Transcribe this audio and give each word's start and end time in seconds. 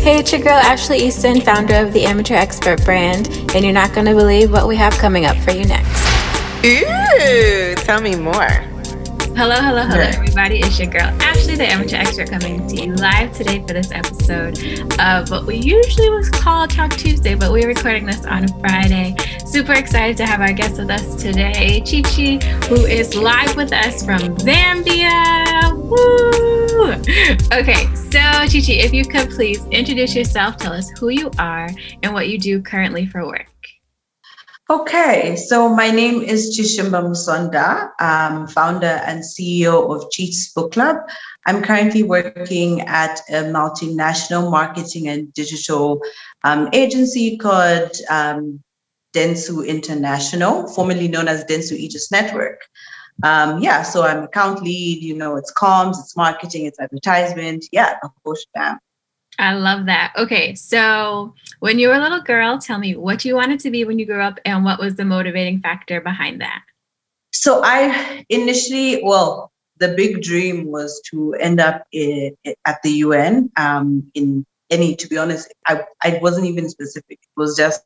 Hey, 0.00 0.18
it's 0.18 0.32
your 0.32 0.40
girl 0.40 0.54
Ashley 0.54 0.96
Easton, 0.96 1.42
founder 1.42 1.74
of 1.74 1.92
the 1.92 2.06
Amateur 2.06 2.32
Expert 2.34 2.82
brand, 2.86 3.28
and 3.54 3.62
you're 3.62 3.74
not 3.74 3.92
going 3.92 4.06
to 4.06 4.14
believe 4.14 4.50
what 4.50 4.66
we 4.66 4.74
have 4.76 4.94
coming 4.94 5.26
up 5.26 5.36
for 5.36 5.50
you 5.50 5.66
next. 5.66 6.06
Ooh, 6.64 7.74
tell 7.84 8.00
me 8.00 8.16
more. 8.16 8.64
Hello, 9.36 9.54
hello, 9.54 9.82
hello, 9.82 10.00
everybody. 10.00 10.58
It's 10.58 10.78
your 10.78 10.90
girl 10.90 11.08
Ashley, 11.22 11.54
the 11.54 11.64
amateur 11.64 11.96
expert, 11.96 12.30
coming 12.30 12.66
to 12.66 12.76
you 12.76 12.94
live 12.94 13.32
today 13.32 13.60
for 13.60 13.72
this 13.72 13.90
episode 13.92 14.58
of 15.00 15.30
what 15.30 15.46
we 15.46 15.56
usually 15.56 16.10
was 16.10 16.28
called 16.28 16.70
Talk 16.70 16.90
Tuesday, 16.92 17.34
but 17.34 17.50
we're 17.50 17.68
recording 17.68 18.04
this 18.04 18.24
on 18.26 18.44
a 18.44 18.60
Friday. 18.60 19.14
Super 19.46 19.72
excited 19.72 20.16
to 20.18 20.26
have 20.26 20.40
our 20.40 20.52
guest 20.52 20.78
with 20.78 20.90
us 20.90 21.14
today, 21.14 21.80
Chi 21.80 22.02
Chi, 22.02 22.44
who 22.66 22.84
is 22.86 23.14
live 23.14 23.56
with 23.56 23.72
us 23.72 24.04
from 24.04 24.18
Zambia. 24.36 25.74
Woo! 25.74 26.92
Okay, 27.56 27.86
so 27.94 28.18
Chi 28.20 28.60
Chi, 28.60 28.72
if 28.72 28.92
you 28.92 29.04
could 29.04 29.30
please 29.30 29.64
introduce 29.66 30.14
yourself, 30.14 30.56
tell 30.56 30.72
us 30.72 30.90
who 30.98 31.08
you 31.08 31.30
are 31.38 31.70
and 32.02 32.12
what 32.12 32.28
you 32.28 32.38
do 32.38 32.60
currently 32.60 33.06
for 33.06 33.26
work. 33.26 33.49
Okay, 34.70 35.34
so 35.34 35.68
my 35.68 35.90
name 35.90 36.22
is 36.22 36.56
Chishimba 36.56 37.02
Musonda, 37.02 37.90
I'm 37.98 38.46
founder 38.46 39.02
and 39.04 39.20
CEO 39.20 39.92
of 39.92 40.08
Cheech's 40.12 40.52
Book 40.52 40.70
Club. 40.70 40.98
I'm 41.44 41.60
currently 41.60 42.04
working 42.04 42.82
at 42.82 43.18
a 43.30 43.42
multinational 43.50 44.48
marketing 44.48 45.08
and 45.08 45.34
digital 45.34 46.00
um, 46.44 46.68
agency 46.72 47.36
called 47.36 47.90
um, 48.10 48.62
Dentsu 49.12 49.66
International, 49.66 50.68
formerly 50.68 51.08
known 51.08 51.26
as 51.26 51.44
Dentsu 51.46 51.72
Aegis 51.72 52.12
Network. 52.12 52.60
Um, 53.24 53.60
yeah, 53.60 53.82
so 53.82 54.04
I'm 54.04 54.22
account 54.22 54.62
lead, 54.62 55.02
you 55.02 55.16
know, 55.16 55.34
it's 55.34 55.52
comms, 55.52 55.98
it's 55.98 56.16
marketing, 56.16 56.66
it's 56.66 56.78
advertisement. 56.78 57.64
Yeah, 57.72 57.96
of 58.04 58.12
course, 58.22 58.46
bam. 58.54 58.78
I 59.40 59.54
love 59.54 59.86
that. 59.86 60.12
Okay, 60.16 60.54
so 60.54 61.34
when 61.60 61.78
you 61.78 61.88
were 61.88 61.94
a 61.94 62.00
little 62.00 62.20
girl, 62.20 62.58
tell 62.58 62.78
me 62.78 62.94
what 62.94 63.24
you 63.24 63.34
wanted 63.34 63.60
to 63.60 63.70
be 63.70 63.84
when 63.84 63.98
you 63.98 64.06
grew 64.06 64.22
up 64.22 64.38
and 64.44 64.64
what 64.64 64.78
was 64.78 64.96
the 64.96 65.04
motivating 65.04 65.60
factor 65.60 66.00
behind 66.00 66.40
that? 66.40 66.62
So 67.32 67.62
I 67.64 68.24
initially, 68.28 69.00
well, 69.02 69.50
the 69.78 69.88
big 69.88 70.22
dream 70.22 70.66
was 70.66 71.00
to 71.10 71.34
end 71.34 71.58
up 71.58 71.84
in, 71.92 72.36
at 72.66 72.82
the 72.82 72.90
UN 73.04 73.50
um, 73.56 74.10
in 74.14 74.44
any, 74.70 74.94
to 74.96 75.08
be 75.08 75.16
honest, 75.16 75.52
I, 75.66 75.84
I 76.02 76.18
wasn't 76.20 76.46
even 76.46 76.68
specific. 76.68 77.18
It 77.22 77.36
was 77.36 77.56
just 77.56 77.82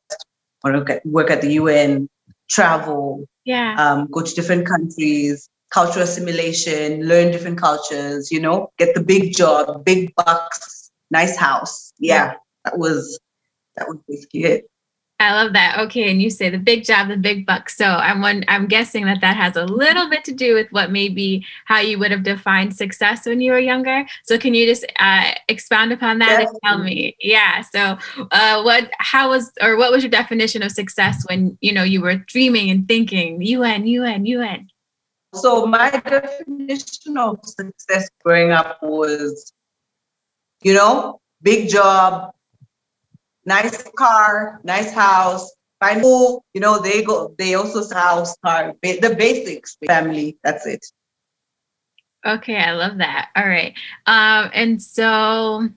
work 0.64 0.91
at, 0.91 1.06
work 1.06 1.30
at 1.30 1.41
the 1.41 1.52
UN, 1.52 2.08
travel, 2.48 3.27
yeah, 3.44 3.77
um, 3.78 4.08
go 4.10 4.22
to 4.22 4.34
different 4.34 4.66
countries, 4.66 5.48
cultural 5.70 6.05
assimilation, 6.05 7.06
learn 7.06 7.30
different 7.30 7.58
cultures, 7.58 8.32
you 8.32 8.41
know, 8.41 8.70
get 8.78 8.94
the 8.94 9.02
big 9.02 9.34
job, 9.34 9.84
big 9.84 10.12
bucks, 10.16 10.83
nice 11.14 11.36
house. 11.36 11.94
Yeah, 11.98 12.34
that 12.64 12.78
was 12.78 13.18
that 13.76 13.88
was 13.88 13.98
basically 14.06 14.44
it. 14.44 14.70
I 15.20 15.32
love 15.32 15.52
that. 15.52 15.78
Okay, 15.78 16.10
and 16.10 16.20
you 16.20 16.28
say 16.28 16.50
the 16.50 16.58
big 16.58 16.84
job, 16.84 17.08
the 17.08 17.16
big 17.16 17.46
bucks. 17.46 17.76
So 17.76 17.86
I'm 17.86 18.20
one. 18.20 18.44
I'm 18.48 18.66
guessing 18.66 19.06
that 19.06 19.20
that 19.20 19.36
has 19.36 19.54
a 19.56 19.64
little 19.64 20.10
bit 20.10 20.24
to 20.24 20.32
do 20.32 20.54
with 20.54 20.66
what 20.72 20.90
maybe 20.90 21.46
how 21.66 21.78
you 21.78 21.98
would 22.00 22.10
have 22.10 22.24
defined 22.24 22.76
success 22.76 23.24
when 23.24 23.40
you 23.40 23.52
were 23.52 23.60
younger. 23.60 24.04
So 24.24 24.36
can 24.38 24.54
you 24.54 24.66
just 24.66 24.84
uh, 24.98 25.30
expound 25.48 25.92
upon 25.92 26.18
that 26.18 26.40
and 26.40 26.58
tell 26.64 26.78
me? 26.78 27.16
Yeah. 27.20 27.62
So 27.62 27.96
uh, 28.32 28.62
what? 28.62 28.90
How 28.98 29.30
was 29.30 29.52
or 29.62 29.76
what 29.76 29.92
was 29.92 30.02
your 30.02 30.10
definition 30.10 30.64
of 30.64 30.72
success 30.72 31.24
when 31.28 31.56
you 31.60 31.72
know 31.72 31.84
you 31.84 32.00
were 32.02 32.16
dreaming 32.16 32.68
and 32.70 32.86
thinking 32.88 33.40
UN, 33.40 33.86
UN, 33.86 34.26
UN? 34.26 34.68
So 35.32 35.64
my 35.66 35.90
definition 35.90 37.18
of 37.18 37.38
success 37.44 38.10
growing 38.24 38.50
up 38.50 38.78
was 38.82 39.52
you 40.64 40.74
know, 40.74 41.20
big 41.42 41.68
job, 41.68 42.32
nice 43.44 43.82
car, 43.96 44.60
nice 44.64 44.92
house, 44.92 45.52
move, 46.00 46.40
you 46.54 46.60
know, 46.60 46.80
they 46.80 47.02
go, 47.02 47.34
they 47.38 47.54
also 47.54 47.94
house, 47.94 48.34
car, 48.44 48.74
the 48.82 49.14
basics, 49.16 49.76
family, 49.86 50.38
that's 50.42 50.66
it. 50.66 50.84
Okay, 52.26 52.56
I 52.56 52.72
love 52.72 52.97
that. 52.98 53.28
All 53.36 53.47
right. 53.47 53.74
Um, 54.06 54.50
and 54.54 54.82
so 54.82 55.69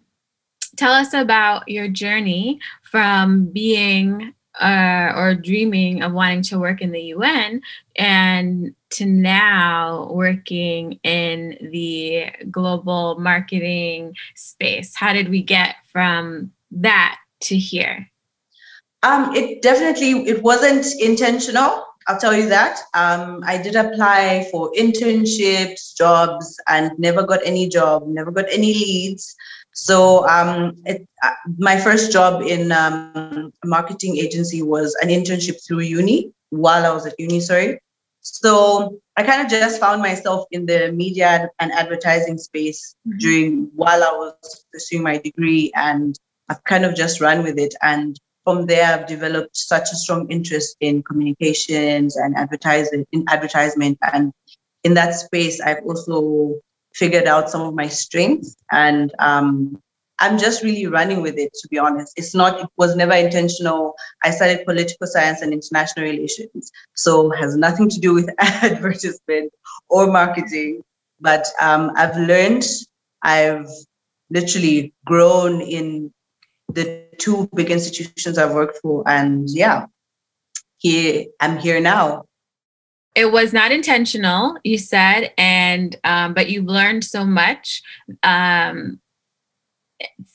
tell 0.77 0.93
us 0.93 1.13
about 1.13 1.67
your 1.67 1.89
journey 1.89 2.61
from 2.83 3.47
being 3.47 4.33
uh, 4.59 5.13
or 5.15 5.35
dreaming 5.35 6.03
of 6.03 6.13
wanting 6.13 6.41
to 6.43 6.59
work 6.59 6.81
in 6.81 6.91
the 6.91 7.01
UN 7.01 7.61
and 7.95 8.73
to 8.91 9.05
now 9.05 10.09
working 10.11 10.99
in 11.03 11.57
the 11.71 12.25
global 12.49 13.19
marketing 13.19 14.15
space? 14.35 14.95
How 14.95 15.13
did 15.13 15.29
we 15.29 15.41
get 15.41 15.75
from 15.91 16.51
that 16.71 17.17
to 17.41 17.57
here? 17.57 18.09
Um, 19.03 19.35
it 19.35 19.61
definitely 19.61 20.27
it 20.27 20.41
wasn't 20.41 20.85
intentional. 20.99 21.85
I'll 22.07 22.19
tell 22.19 22.33
you 22.33 22.47
that. 22.49 22.79
Um, 22.93 23.43
I 23.45 23.61
did 23.61 23.75
apply 23.75 24.47
for 24.49 24.71
internships, 24.71 25.95
jobs, 25.95 26.57
and 26.67 26.97
never 26.97 27.23
got 27.23 27.41
any 27.45 27.67
job, 27.67 28.07
never 28.07 28.31
got 28.31 28.45
any 28.49 28.73
leads. 28.73 29.35
So 29.79 30.27
um, 30.27 30.75
it, 30.85 31.07
uh, 31.23 31.31
my 31.59 31.79
first 31.79 32.11
job 32.11 32.41
in 32.41 32.71
um, 32.71 33.53
a 33.63 33.67
marketing 33.67 34.17
agency 34.17 34.63
was 34.63 34.97
an 35.03 35.09
internship 35.09 35.63
through 35.65 35.81
uni 35.81 36.33
while 36.49 36.83
I 36.83 36.91
was 36.91 37.05
at 37.05 37.13
uni, 37.19 37.39
sorry. 37.39 37.79
So 38.21 38.99
I 39.15 39.23
kind 39.23 39.43
of 39.43 39.49
just 39.49 39.79
found 39.79 40.01
myself 40.01 40.45
in 40.49 40.65
the 40.65 40.91
media 40.91 41.49
and 41.59 41.71
advertising 41.71 42.39
space 42.39 42.95
mm-hmm. 43.07 43.17
during 43.19 43.71
while 43.75 44.03
I 44.03 44.11
was 44.13 44.65
pursuing 44.73 45.03
my 45.03 45.19
degree, 45.19 45.71
and 45.75 46.17
I've 46.49 46.63
kind 46.63 46.83
of 46.83 46.95
just 46.95 47.21
run 47.21 47.43
with 47.43 47.59
it. 47.59 47.75
And 47.83 48.19
from 48.45 48.65
there, 48.65 48.91
I've 48.91 49.07
developed 49.07 49.55
such 49.55 49.91
a 49.91 49.95
strong 49.95 50.27
interest 50.31 50.75
in 50.81 51.03
communications 51.03 52.17
and 52.17 52.35
advertising 52.35 53.05
in 53.11 53.25
advertisement. 53.29 53.99
And 54.11 54.33
in 54.83 54.95
that 54.95 55.13
space, 55.13 55.61
I've 55.61 55.83
also 55.85 56.59
figured 56.97 57.27
out 57.27 57.49
some 57.49 57.61
of 57.61 57.75
my 57.75 57.87
strengths 57.87 58.55
and 58.71 59.13
um, 59.19 59.81
I'm 60.19 60.39
just 60.39 60.63
really 60.63 60.87
running 60.87 61.21
with 61.21 61.37
it, 61.37 61.53
to 61.61 61.67
be 61.67 61.77
honest. 61.77 62.13
It's 62.17 62.33
not, 62.33 62.59
it 62.59 62.67
was 62.75 62.95
never 62.95 63.13
intentional. 63.13 63.93
I 64.23 64.31
studied 64.31 64.65
political 64.65 65.05
science 65.05 65.41
and 65.41 65.53
international 65.53 66.05
relations. 66.05 66.71
So 66.95 67.29
has 67.31 67.55
nothing 67.55 67.87
to 67.89 67.99
do 67.99 68.15
with 68.15 68.29
advertisement 68.39 69.53
or 69.89 70.07
marketing. 70.07 70.81
But 71.19 71.45
um, 71.61 71.91
I've 71.95 72.17
learned, 72.17 72.65
I've 73.21 73.69
literally 74.31 74.93
grown 75.05 75.61
in 75.61 76.11
the 76.69 77.05
two 77.19 77.47
big 77.53 77.69
institutions 77.69 78.39
I've 78.39 78.53
worked 78.53 78.79
for. 78.81 79.03
And 79.07 79.47
yeah, 79.49 79.85
here 80.79 81.25
I'm 81.39 81.57
here 81.57 81.79
now 81.79 82.26
it 83.17 83.31
was 83.31 83.51
not 83.51 83.71
intentional 83.71 84.55
you 84.63 84.77
said 84.77 85.33
and 85.37 85.95
um, 86.03 86.35
but 86.35 86.51
you 86.51 86.61
learned 86.61 87.03
so 87.03 87.25
much 87.25 87.81
um, 88.21 88.99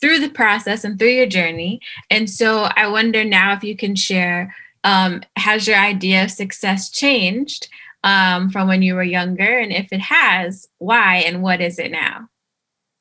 through 0.00 0.18
the 0.18 0.28
process 0.28 0.82
and 0.82 0.98
through 0.98 1.10
your 1.10 1.26
journey. 1.26 1.80
And 2.10 2.28
so 2.28 2.68
i 2.76 2.88
wonder 2.88 3.24
now 3.24 3.54
if 3.54 3.64
you 3.64 3.76
can 3.76 3.94
share 3.94 4.54
um, 4.84 5.22
has 5.36 5.68
your 5.68 5.78
idea 5.78 6.24
of 6.24 6.32
success 6.32 6.90
changed 6.90 7.68
um, 8.02 8.50
from 8.50 8.66
when 8.66 8.82
you 8.82 8.96
were 8.96 9.04
younger? 9.04 9.58
And 9.58 9.72
if 9.72 9.92
it 9.92 10.00
has 10.00 10.66
why 10.78 11.18
and 11.18 11.40
what 11.40 11.60
is 11.60 11.78
it 11.78 11.92
now? 11.92 12.28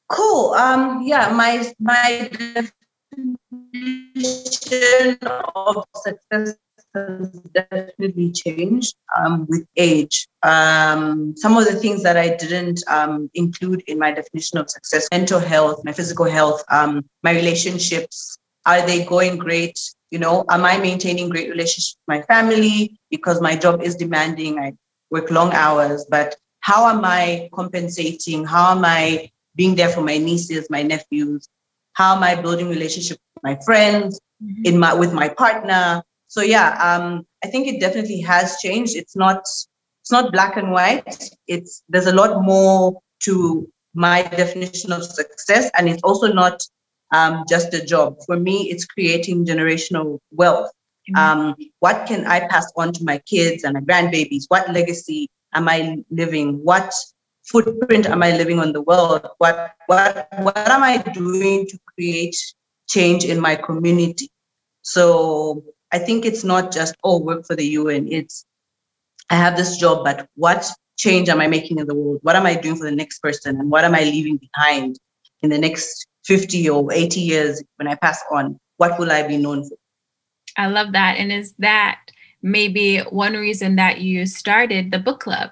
Cool. 0.10 0.54
Um, 0.54 1.02
yeah 1.04 1.34
my 1.34 1.74
my 1.80 2.30
definition 3.14 3.38
of 5.56 5.86
success 5.96 6.56
has 6.96 7.30
definitely 7.54 8.32
changed 8.32 8.96
um, 9.18 9.46
with 9.50 9.66
age. 9.78 10.28
Um, 10.44 11.36
some 11.38 11.58
of 11.58 11.66
the 11.66 11.76
things 11.76 12.04
that 12.04 12.18
I 12.18 12.36
didn't 12.36 12.82
um, 12.88 13.30
include 13.34 13.82
in 13.88 14.00
my 14.00 14.12
definition 14.12 14.58
of 14.58 14.70
success 14.70 15.08
mental 15.12 15.40
health, 15.40 15.84
my 15.84 15.94
physical 15.94 16.26
health, 16.26 16.64
um, 16.70 17.06
my 17.24 17.32
relationships 17.32 18.38
are 18.66 18.86
they 18.86 19.06
going 19.06 19.38
great? 19.38 19.80
You 20.12 20.20
know, 20.20 20.46
am 20.50 20.66
I 20.66 20.78
maintaining 20.78 21.30
great 21.30 21.50
relationships 21.50 21.98
with 22.08 22.18
my 22.18 22.22
family? 22.24 23.00
Because 23.10 23.42
my 23.42 23.56
job 23.56 23.82
is 23.82 23.96
demanding, 23.96 24.60
I 24.60 24.74
work 25.10 25.32
long 25.32 25.54
hours, 25.54 26.06
but 26.10 26.36
how 26.60 26.88
am 26.88 27.04
I 27.04 27.50
compensating? 27.54 28.46
How 28.46 28.76
am 28.76 28.86
I 28.86 29.32
being 29.56 29.76
there 29.76 29.90
for 29.90 30.02
my 30.02 30.18
nieces, 30.18 30.68
my 30.70 30.84
nephews? 30.84 31.48
How 31.94 32.16
am 32.16 32.24
I 32.24 32.36
building 32.36 32.70
relationship 32.70 33.18
with 33.36 33.44
my 33.44 33.58
friends, 33.66 34.20
mm-hmm. 34.44 34.66
in 34.66 34.80
my 34.80 34.94
with 34.94 35.14
my 35.14 35.30
partner? 35.30 36.04
So 36.32 36.42
yeah, 36.42 36.80
um, 36.80 37.28
I 37.44 37.48
think 37.50 37.68
it 37.68 37.82
definitely 37.82 38.22
has 38.22 38.56
changed. 38.64 38.96
It's 38.96 39.18
not 39.18 39.42
it's 40.02 40.12
not 40.14 40.32
black 40.32 40.56
and 40.56 40.72
white. 40.72 41.30
It's 41.48 41.84
there's 41.90 42.08
a 42.08 42.16
lot 42.16 42.42
more 42.42 43.02
to 43.24 43.68
my 43.94 44.22
definition 44.24 44.94
of 44.94 45.04
success, 45.04 45.70
and 45.78 45.90
it's 45.90 46.02
also 46.04 46.32
not 46.32 46.64
um, 47.12 47.44
just 47.50 47.74
a 47.74 47.86
job. 47.86 48.16
For 48.26 48.38
me, 48.40 48.72
it's 48.72 48.86
creating 48.86 49.46
generational 49.46 50.20
wealth. 50.32 50.72
Mm-hmm. 51.10 51.18
Um, 51.18 51.56
what 51.80 52.08
can 52.08 52.26
I 52.26 52.48
pass 52.48 52.72
on 52.78 52.94
to 52.94 53.04
my 53.04 53.18
kids 53.26 53.66
and 53.66 53.74
my 53.74 53.82
grandbabies? 53.82 54.46
What 54.48 54.72
legacy 54.72 55.28
am 55.54 55.68
I 55.68 55.98
living? 56.12 56.64
What 56.64 56.94
footprint 57.44 58.06
am 58.06 58.24
I 58.24 58.32
living 58.38 58.60
on 58.60 58.72
the 58.72 58.84
world? 58.84 59.28
What 59.40 59.74
what 59.88 60.30
what 60.40 60.58
am 60.58 60.82
I 60.82 61.00
doing 61.14 61.68
to 61.68 61.78
create 61.94 62.38
change 62.88 63.26
in 63.26 63.42
my 63.42 63.58
community. 63.58 64.30
So 64.82 65.64
I 65.92 66.00
think 66.00 66.26
it's 66.26 66.44
not 66.44 66.72
just, 66.72 66.96
oh, 67.04 67.20
work 67.20 67.46
for 67.46 67.56
the 67.56 67.66
UN. 67.66 68.08
It's, 68.08 68.46
I 69.30 69.36
have 69.36 69.58
this 69.58 69.78
job, 69.78 70.06
but 70.06 70.28
what 70.36 70.70
change 70.98 71.30
am 71.30 71.42
I 71.42 71.48
making 71.48 71.80
in 71.80 71.88
the 71.88 71.96
world? 71.96 72.20
What 72.22 72.36
am 72.36 72.46
I 72.46 72.56
doing 72.56 72.78
for 72.78 72.86
the 72.86 72.96
next 72.96 73.20
person? 73.20 73.60
And 73.60 73.70
what 73.70 73.84
am 73.84 73.96
I 73.96 74.04
leaving 74.04 74.38
behind 74.38 74.98
in 75.42 75.50
the 75.50 75.58
next 75.58 76.08
50 76.26 76.70
or 76.70 76.92
80 76.94 77.20
years 77.20 77.64
when 77.78 77.88
I 77.88 77.96
pass 77.96 78.24
on? 78.32 78.60
What 78.78 79.00
will 79.00 79.12
I 79.12 79.28
be 79.28 79.38
known 79.38 79.68
for? 79.68 79.76
I 80.58 80.68
love 80.68 80.92
that. 80.94 81.18
And 81.18 81.32
is 81.32 81.54
that 81.60 82.00
maybe 82.42 83.00
one 83.00 83.34
reason 83.34 83.76
that 83.76 84.02
you 84.02 84.26
started 84.26 84.92
the 84.92 85.00
book 85.00 85.22
club? 85.22 85.52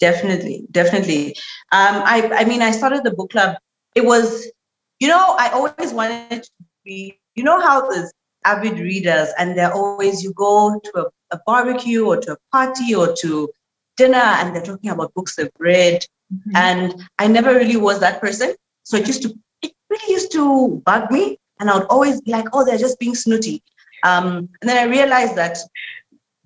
Definitely, 0.00 0.66
definitely. 0.70 1.28
Um, 1.72 2.02
I, 2.04 2.30
I 2.34 2.44
mean, 2.44 2.62
I 2.62 2.72
started 2.72 3.04
the 3.04 3.12
book 3.12 3.30
club. 3.30 3.56
It 3.94 4.04
was, 4.04 4.50
you 4.98 5.08
know, 5.08 5.36
I 5.38 5.50
always 5.50 5.92
wanted 5.92 6.42
to 6.42 6.50
be, 6.84 7.18
you 7.34 7.44
know, 7.44 7.60
how 7.60 7.88
there's 7.88 8.12
avid 8.44 8.78
readers 8.78 9.28
and 9.38 9.56
they're 9.56 9.72
always, 9.72 10.22
you 10.22 10.32
go 10.34 10.80
to 10.84 10.98
a, 10.98 11.36
a 11.36 11.40
barbecue 11.46 12.04
or 12.04 12.16
to 12.18 12.32
a 12.32 12.36
party 12.52 12.94
or 12.94 13.14
to 13.20 13.50
dinner 13.96 14.16
and 14.16 14.54
they're 14.54 14.62
talking 14.62 14.90
about 14.90 15.14
books 15.14 15.36
they've 15.36 15.50
read. 15.58 16.04
Mm-hmm. 16.32 16.56
And 16.56 17.08
I 17.18 17.26
never 17.26 17.54
really 17.54 17.76
was 17.76 18.00
that 18.00 18.20
person. 18.20 18.54
So 18.82 18.96
it 18.96 19.06
used 19.06 19.22
to, 19.22 19.34
it 19.62 19.72
really 19.88 20.12
used 20.12 20.32
to 20.32 20.82
bug 20.84 21.10
me. 21.10 21.38
And 21.60 21.70
I 21.70 21.78
would 21.78 21.86
always 21.88 22.20
be 22.20 22.32
like, 22.32 22.46
oh, 22.52 22.64
they're 22.64 22.78
just 22.78 22.98
being 22.98 23.14
snooty. 23.14 23.62
Um, 24.02 24.48
and 24.60 24.68
then 24.68 24.76
I 24.76 24.90
realized 24.90 25.36
that 25.36 25.58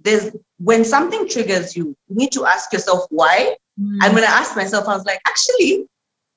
there's 0.01 0.31
when 0.59 0.85
something 0.85 1.29
triggers 1.29 1.77
you, 1.77 1.97
you 2.09 2.17
need 2.17 2.33
to 2.33 2.47
ask 2.47 2.73
yourself 2.73 3.07
why. 3.11 3.57
Mm. 3.81 3.99
And 4.03 4.15
when 4.15 4.25
I 4.25 4.29
asked 4.29 4.57
myself, 4.57 4.87
I 4.87 4.97
was 4.97 5.05
like, 5.05 5.21
actually, 5.27 5.87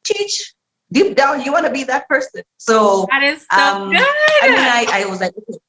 Cheech 0.05 0.53
deep 0.91 1.15
down, 1.15 1.41
you 1.41 1.51
want 1.51 1.65
to 1.65 1.71
be 1.71 1.83
that 1.85 2.07
person. 2.07 2.43
So 2.57 3.07
that 3.09 3.23
is 3.23 3.45
so 3.51 3.59
um, 3.59 3.91
good. 3.91 4.01
I 4.41 4.47
mean, 4.47 4.59
I, 4.59 4.85
I 4.91 5.05
was 5.05 5.21
like, 5.21 5.33
okay. 5.37 5.59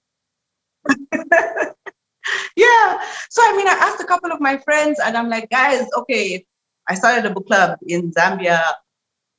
yeah. 2.56 3.00
So 3.30 3.42
I 3.42 3.56
mean, 3.56 3.68
I 3.68 3.76
asked 3.80 4.02
a 4.02 4.06
couple 4.06 4.32
of 4.32 4.40
my 4.40 4.58
friends, 4.58 4.98
and 5.04 5.16
I'm 5.16 5.28
like, 5.28 5.50
guys, 5.50 5.86
okay, 5.98 6.44
I 6.88 6.94
started 6.94 7.30
a 7.30 7.34
book 7.34 7.46
club 7.46 7.78
in 7.86 8.12
Zambia. 8.12 8.62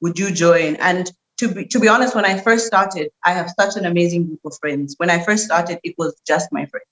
Would 0.02 0.20
you 0.20 0.32
join? 0.32 0.76
And 0.78 1.12
to 1.38 1.54
be 1.54 1.66
to 1.66 1.80
be 1.80 1.88
honest, 1.88 2.16
when 2.16 2.26
I 2.26 2.40
first 2.40 2.68
started, 2.68 3.10
I 3.24 3.32
have 3.32 3.52
such 3.60 3.76
an 3.76 3.86
amazing 3.86 4.28
group 4.28 4.42
of 4.46 4.58
friends. 4.60 4.96
When 4.98 5.10
I 5.10 5.24
first 5.24 5.46
started, 5.46 5.80
it 5.84 5.96
was 5.98 6.16
just 6.28 6.50
my 6.52 6.66
friends. 6.66 6.86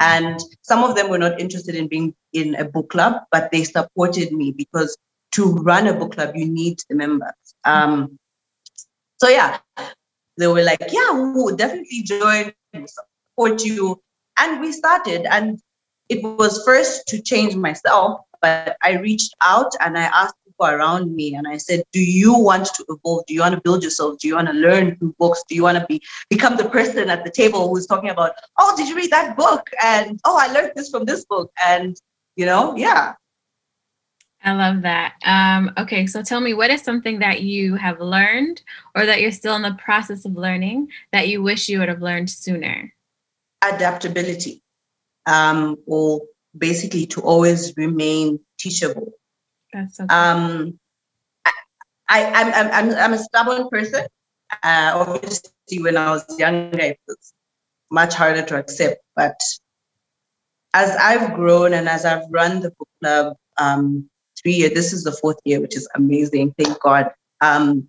And 0.00 0.40
some 0.62 0.82
of 0.82 0.96
them 0.96 1.08
were 1.08 1.18
not 1.18 1.40
interested 1.40 1.76
in 1.76 1.86
being 1.86 2.14
in 2.32 2.56
a 2.56 2.64
book 2.64 2.90
club, 2.90 3.22
but 3.30 3.52
they 3.52 3.62
supported 3.62 4.32
me 4.32 4.50
because 4.50 4.96
to 5.32 5.52
run 5.54 5.86
a 5.86 5.94
book 5.94 6.14
club, 6.14 6.32
you 6.34 6.48
need 6.48 6.80
the 6.88 6.96
members. 6.96 7.32
Um, 7.64 8.18
so 9.18 9.28
yeah, 9.28 9.58
they 10.38 10.46
were 10.46 10.62
like, 10.62 10.80
yeah, 10.90 11.12
we 11.12 11.32
will 11.32 11.56
definitely 11.56 12.02
join, 12.02 12.52
support 12.72 13.64
you. 13.64 14.00
And 14.38 14.60
we 14.60 14.72
started, 14.72 15.26
and 15.30 15.60
it 16.08 16.22
was 16.22 16.64
first 16.64 17.06
to 17.08 17.22
change 17.22 17.54
myself, 17.54 18.20
but 18.42 18.76
I 18.82 18.98
reached 18.98 19.34
out 19.40 19.72
and 19.80 19.96
I 19.96 20.02
asked 20.02 20.34
people 20.44 20.66
around 20.66 21.14
me 21.14 21.34
and 21.34 21.48
I 21.48 21.56
said, 21.56 21.82
Do 21.92 22.00
you 22.00 22.36
want 22.38 22.66
to 22.74 22.84
evolve? 22.88 23.24
Do 23.26 23.34
you 23.34 23.40
want 23.40 23.54
to 23.54 23.60
build 23.60 23.82
yourself? 23.82 24.18
Do 24.18 24.28
you 24.28 24.34
want 24.34 24.48
to 24.48 24.54
learn 24.54 24.96
through 24.96 25.14
books? 25.18 25.42
Do 25.48 25.54
you 25.54 25.62
want 25.62 25.78
to 25.78 25.86
be 25.86 26.02
become 26.28 26.56
the 26.56 26.68
person 26.68 27.08
at 27.08 27.24
the 27.24 27.30
table 27.30 27.68
who's 27.68 27.86
talking 27.86 28.10
about, 28.10 28.32
oh, 28.58 28.76
did 28.76 28.88
you 28.88 28.96
read 28.96 29.10
that 29.12 29.36
book? 29.36 29.70
And 29.82 30.20
oh, 30.24 30.36
I 30.38 30.52
learned 30.52 30.72
this 30.76 30.90
from 30.90 31.04
this 31.04 31.24
book. 31.24 31.50
And 31.64 31.96
you 32.36 32.44
know, 32.44 32.76
yeah. 32.76 33.14
I 34.44 34.52
love 34.52 34.82
that. 34.82 35.14
Um, 35.24 35.72
okay, 35.78 36.06
so 36.06 36.22
tell 36.22 36.40
me, 36.40 36.52
what 36.52 36.70
is 36.70 36.82
something 36.82 37.20
that 37.20 37.42
you 37.42 37.76
have 37.76 37.98
learned 37.98 38.60
or 38.94 39.06
that 39.06 39.22
you're 39.22 39.32
still 39.32 39.56
in 39.56 39.62
the 39.62 39.74
process 39.82 40.26
of 40.26 40.36
learning 40.36 40.88
that 41.12 41.28
you 41.28 41.42
wish 41.42 41.68
you 41.68 41.78
would 41.78 41.88
have 41.88 42.02
learned 42.02 42.28
sooner? 42.28 42.92
Adaptability, 43.62 44.62
um, 45.24 45.78
or 45.86 46.20
basically 46.56 47.06
to 47.06 47.22
always 47.22 47.74
remain 47.78 48.38
teachable. 48.58 49.12
That's 49.72 49.96
so 49.96 50.06
um, 50.10 50.78
I, 51.44 51.52
I, 52.08 52.52
I'm, 52.52 52.70
I'm, 52.70 52.96
I'm 52.96 53.12
a 53.14 53.18
stubborn 53.18 53.70
person. 53.70 54.06
Uh, 54.62 54.92
obviously, 54.94 55.80
when 55.80 55.96
I 55.96 56.10
was 56.10 56.24
younger, 56.38 56.78
it 56.78 57.00
was 57.08 57.32
much 57.90 58.14
harder 58.14 58.42
to 58.42 58.58
accept. 58.58 59.02
But 59.16 59.40
as 60.74 60.94
I've 60.96 61.32
grown 61.34 61.72
and 61.72 61.88
as 61.88 62.04
I've 62.04 62.24
run 62.30 62.60
the 62.60 62.70
book 62.72 62.88
club 63.00 63.36
um, 63.56 64.10
three 64.44 64.68
this 64.68 64.92
is 64.92 65.02
the 65.02 65.12
fourth 65.12 65.38
year, 65.44 65.60
which 65.60 65.76
is 65.76 65.88
amazing. 65.94 66.54
Thank 66.58 66.80
God. 66.80 67.10
Um, 67.40 67.88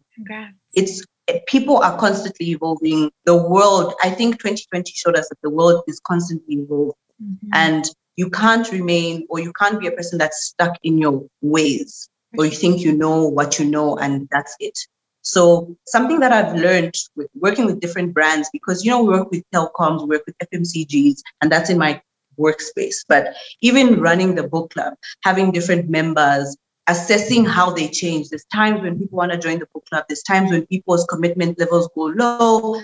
it's 0.73 1.05
people 1.47 1.77
are 1.77 1.97
constantly 1.97 2.51
evolving. 2.51 3.11
The 3.25 3.35
world, 3.35 3.93
I 4.03 4.09
think 4.09 4.35
2020 4.35 4.91
showed 4.93 5.15
us 5.15 5.29
that 5.29 5.41
the 5.43 5.49
world 5.49 5.83
is 5.87 5.99
constantly 5.99 6.55
evolving. 6.55 6.93
Mm-hmm. 7.21 7.49
And 7.53 7.85
you 8.15 8.29
can't 8.29 8.71
remain 8.71 9.25
or 9.29 9.39
you 9.39 9.51
can't 9.53 9.79
be 9.79 9.87
a 9.87 9.91
person 9.91 10.17
that's 10.17 10.45
stuck 10.45 10.77
in 10.83 10.97
your 10.97 11.25
ways 11.41 12.09
or 12.37 12.45
you 12.45 12.51
think 12.51 12.81
you 12.81 12.93
know 12.93 13.27
what 13.27 13.59
you 13.59 13.65
know 13.65 13.97
and 13.97 14.27
that's 14.31 14.55
it. 14.59 14.77
So 15.21 15.75
something 15.87 16.19
that 16.19 16.31
I've 16.31 16.55
learned 16.55 16.93
with 17.15 17.27
working 17.33 17.65
with 17.65 17.79
different 17.79 18.13
brands, 18.13 18.47
because 18.53 18.85
you 18.85 18.91
know, 18.91 19.03
we 19.03 19.09
work 19.09 19.31
with 19.31 19.43
telecoms, 19.53 20.01
we 20.01 20.17
work 20.17 20.23
with 20.27 20.37
FMCGs, 20.53 21.19
and 21.41 21.51
that's 21.51 21.71
in 21.71 21.79
my 21.79 21.99
workspace. 22.39 22.97
But 23.07 23.35
even 23.61 23.99
running 23.99 24.35
the 24.35 24.47
book 24.47 24.71
club, 24.71 24.93
having 25.23 25.51
different 25.51 25.89
members, 25.89 26.55
assessing 26.87 27.45
how 27.45 27.71
they 27.71 27.87
change. 27.87 28.29
There's 28.29 28.45
times 28.45 28.81
when 28.81 28.99
people 28.99 29.17
want 29.17 29.31
to 29.31 29.37
join 29.37 29.59
the 29.59 29.67
book 29.73 29.85
club, 29.89 30.05
there's 30.07 30.23
times 30.23 30.51
when 30.51 30.65
people's 30.67 31.05
commitment 31.05 31.59
levels 31.59 31.89
go 31.95 32.05
low. 32.05 32.81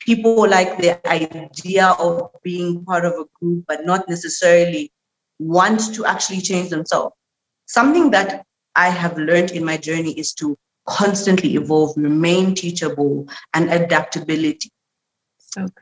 People 0.00 0.48
like 0.48 0.78
the 0.78 1.06
idea 1.08 1.88
of 1.98 2.30
being 2.42 2.84
part 2.84 3.04
of 3.04 3.12
a 3.12 3.24
group, 3.40 3.64
but 3.66 3.84
not 3.84 4.08
necessarily 4.08 4.92
want 5.38 5.94
to 5.94 6.04
actually 6.06 6.40
change 6.40 6.70
themselves. 6.70 7.14
Something 7.66 8.10
that 8.12 8.44
I 8.74 8.88
have 8.88 9.18
learned 9.18 9.50
in 9.50 9.64
my 9.64 9.76
journey 9.76 10.12
is 10.12 10.32
to 10.34 10.56
constantly 10.86 11.54
evolve, 11.56 11.96
remain 11.96 12.54
teachable, 12.54 13.28
and 13.54 13.70
adaptability. 13.70 14.70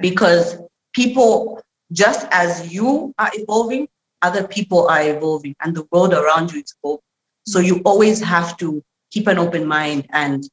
because 0.00 0.58
people, 0.94 1.60
just 1.92 2.26
as 2.30 2.72
you 2.72 3.14
are 3.18 3.30
evolving, 3.34 3.88
other 4.22 4.46
people 4.46 4.88
are 4.88 5.02
evolving, 5.02 5.54
and 5.62 5.74
the 5.74 5.86
world 5.92 6.12
around 6.12 6.52
you 6.52 6.60
is 6.60 6.74
evolving. 6.82 7.02
So 7.46 7.60
you 7.60 7.80
always 7.84 8.20
have 8.20 8.56
to 8.58 8.82
keep 9.10 9.26
an 9.28 9.38
open 9.38 9.66
mind 9.66 10.06
and 10.10 10.48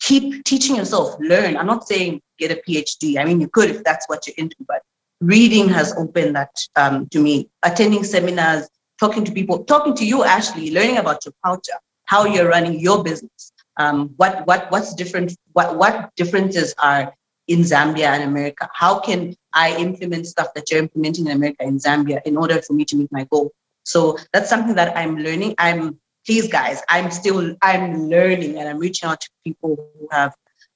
keep 0.00 0.44
teaching 0.44 0.76
yourself, 0.76 1.16
learn. 1.20 1.56
I'm 1.56 1.66
not 1.66 1.86
saying 1.86 2.20
get 2.38 2.50
a 2.50 2.60
PhD. 2.68 3.18
I 3.18 3.24
mean, 3.24 3.40
you 3.40 3.48
could 3.48 3.70
if 3.70 3.84
that's 3.84 4.08
what 4.08 4.26
you're 4.26 4.34
into, 4.36 4.56
but 4.66 4.82
reading 5.20 5.68
has 5.68 5.94
opened 5.96 6.34
that 6.34 6.54
um, 6.76 7.08
to 7.10 7.20
me. 7.20 7.48
Attending 7.62 8.02
seminars, 8.02 8.68
talking 8.98 9.24
to 9.24 9.32
people, 9.32 9.64
talking 9.64 9.94
to 9.94 10.04
you, 10.04 10.24
Ashley, 10.24 10.72
learning 10.72 10.98
about 10.98 11.24
your 11.24 11.34
culture, 11.44 11.78
how 12.06 12.24
you're 12.24 12.48
running 12.48 12.80
your 12.80 13.04
business, 13.04 13.52
um, 13.76 14.12
what 14.16 14.46
what 14.46 14.70
what's 14.70 14.94
different, 14.94 15.36
what 15.52 15.76
what 15.76 16.10
differences 16.16 16.74
are 16.78 17.14
in 17.52 17.60
Zambia 17.60 18.08
and 18.16 18.24
America. 18.24 18.68
How 18.72 18.98
can 18.98 19.34
I 19.52 19.76
implement 19.76 20.26
stuff 20.26 20.48
that 20.54 20.70
you're 20.70 20.80
implementing 20.80 21.26
in 21.26 21.32
America 21.32 21.62
in 21.64 21.78
Zambia 21.78 22.20
in 22.24 22.36
order 22.36 22.60
for 22.62 22.72
me 22.72 22.84
to 22.86 22.96
meet 22.96 23.10
my 23.12 23.24
goal? 23.24 23.52
So 23.84 24.16
that's 24.32 24.48
something 24.48 24.74
that 24.76 24.96
I'm 24.96 25.18
learning. 25.18 25.54
I'm 25.58 25.98
please 26.26 26.48
guys 26.48 26.82
i'm 26.88 27.10
still 27.10 27.54
i'm 27.62 28.08
learning 28.08 28.58
and 28.58 28.68
i'm 28.68 28.78
reaching 28.78 29.08
out 29.08 29.20
to 29.20 29.28
people 29.44 29.76
who 29.76 30.08
have 30.10 30.34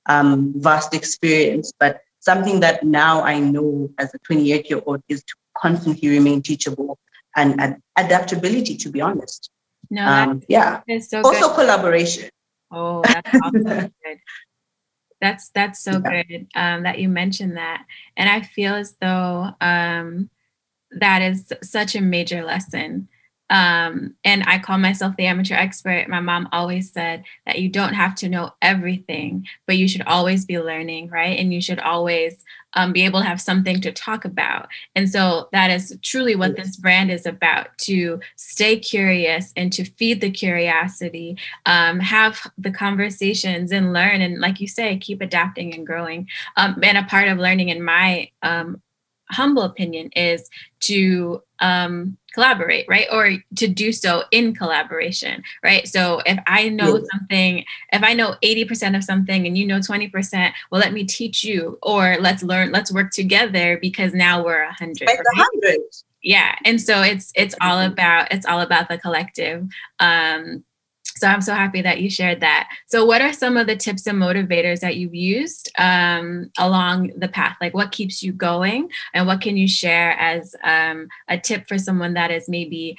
um, 0.08 0.52
vast 0.56 0.94
experience 0.94 1.72
but 1.78 2.00
something 2.20 2.60
that 2.60 2.84
now 2.84 3.22
i 3.22 3.38
know 3.38 3.90
as 3.98 4.14
a 4.14 4.18
28 4.18 4.70
year 4.70 4.82
old 4.86 5.02
is 5.08 5.22
to 5.24 5.34
constantly 5.58 6.08
remain 6.08 6.42
teachable 6.42 6.98
and 7.36 7.60
ad- 7.60 7.80
adaptability 7.96 8.76
to 8.76 8.88
be 8.88 9.00
honest 9.00 9.50
no 9.90 10.06
um, 10.06 10.42
yeah 10.48 10.80
so 11.00 11.22
also 11.22 11.48
good. 11.48 11.54
collaboration 11.54 12.28
oh 12.72 13.02
that's 13.02 13.30
awesome. 13.42 13.92
that's 15.20 15.50
that's 15.50 15.82
so 15.82 15.92
yeah. 16.04 16.22
good 16.22 16.46
um, 16.54 16.82
that 16.82 16.98
you 16.98 17.08
mentioned 17.08 17.56
that 17.56 17.84
and 18.16 18.28
i 18.28 18.40
feel 18.40 18.74
as 18.74 18.94
though 19.00 19.50
um, 19.60 20.30
that 20.90 21.22
is 21.22 21.52
such 21.62 21.94
a 21.94 22.00
major 22.00 22.44
lesson 22.44 23.08
um, 23.48 24.14
and 24.24 24.42
I 24.46 24.58
call 24.58 24.78
myself 24.78 25.14
the 25.16 25.26
amateur 25.26 25.54
expert. 25.54 26.08
My 26.08 26.20
mom 26.20 26.48
always 26.50 26.90
said 26.90 27.24
that 27.46 27.60
you 27.60 27.68
don't 27.68 27.94
have 27.94 28.14
to 28.16 28.28
know 28.28 28.52
everything, 28.60 29.46
but 29.66 29.76
you 29.76 29.88
should 29.88 30.02
always 30.02 30.44
be 30.44 30.58
learning, 30.58 31.10
right? 31.10 31.38
And 31.38 31.54
you 31.54 31.60
should 31.60 31.78
always 31.78 32.44
um, 32.76 32.92
be 32.92 33.04
able 33.04 33.20
to 33.20 33.26
have 33.26 33.40
something 33.40 33.80
to 33.80 33.92
talk 33.92 34.24
about. 34.24 34.68
And 34.94 35.10
so 35.10 35.48
that 35.52 35.70
is 35.70 35.98
truly 36.02 36.36
what 36.36 36.56
this 36.56 36.76
brand 36.76 37.10
is 37.10 37.26
about 37.26 37.76
to 37.78 38.20
stay 38.36 38.78
curious 38.78 39.52
and 39.56 39.72
to 39.72 39.84
feed 39.84 40.20
the 40.20 40.30
curiosity, 40.30 41.36
um, 41.64 41.98
have 42.00 42.46
the 42.56 42.70
conversations 42.70 43.72
and 43.72 43.92
learn. 43.92 44.20
And 44.20 44.40
like 44.40 44.60
you 44.60 44.68
say, 44.68 44.96
keep 44.98 45.20
adapting 45.20 45.74
and 45.74 45.86
growing. 45.86 46.28
Um, 46.56 46.78
and 46.82 46.98
a 46.98 47.02
part 47.02 47.28
of 47.28 47.38
learning 47.38 47.70
in 47.70 47.82
my 47.82 48.30
um, 48.42 48.82
humble 49.30 49.62
opinion 49.62 50.10
is 50.14 50.48
to 50.80 51.42
um, 51.60 52.16
collaborate, 52.32 52.86
right? 52.88 53.06
Or 53.10 53.32
to 53.56 53.66
do 53.66 53.92
so 53.92 54.24
in 54.30 54.54
collaboration, 54.54 55.42
right? 55.64 55.88
So 55.88 56.20
if 56.26 56.38
I 56.46 56.68
know 56.68 57.02
something, 57.12 57.64
if 57.92 58.02
I 58.02 58.12
know 58.12 58.36
80% 58.42 58.96
of 58.96 59.02
something 59.02 59.46
and 59.46 59.56
you 59.56 59.66
know 59.66 59.78
20%, 59.78 60.52
well, 60.70 60.80
let 60.80 60.92
me 60.92 61.04
teach 61.04 61.42
you, 61.44 61.78
or 61.82 62.16
let's 62.20 62.42
learn, 62.42 62.72
let's 62.72 62.92
work 62.92 63.10
together 63.10 63.78
because 63.80 64.12
now 64.12 64.44
we're 64.44 64.62
a 64.62 64.72
hundred. 64.72 65.06
Right? 65.06 65.18
100. 65.18 65.80
Yeah. 66.22 66.54
And 66.64 66.80
so 66.80 67.02
it's 67.02 67.32
it's 67.36 67.54
all 67.60 67.80
about 67.80 68.32
it's 68.32 68.46
all 68.46 68.60
about 68.60 68.88
the 68.88 68.98
collective. 68.98 69.66
Um, 70.00 70.64
so 71.16 71.26
I'm 71.28 71.40
so 71.40 71.54
happy 71.54 71.82
that 71.82 72.00
you 72.00 72.10
shared 72.10 72.40
that. 72.40 72.68
So, 72.86 73.04
what 73.04 73.22
are 73.22 73.32
some 73.32 73.56
of 73.56 73.66
the 73.66 73.76
tips 73.76 74.06
and 74.06 74.20
motivators 74.20 74.80
that 74.80 74.96
you've 74.96 75.14
used 75.14 75.70
um, 75.78 76.50
along 76.58 77.12
the 77.16 77.28
path? 77.28 77.56
Like, 77.60 77.74
what 77.74 77.92
keeps 77.92 78.22
you 78.22 78.32
going, 78.32 78.90
and 79.14 79.26
what 79.26 79.40
can 79.40 79.56
you 79.56 79.66
share 79.66 80.12
as 80.12 80.54
um, 80.62 81.08
a 81.28 81.38
tip 81.38 81.68
for 81.68 81.78
someone 81.78 82.14
that 82.14 82.30
is 82.30 82.48
maybe 82.48 82.96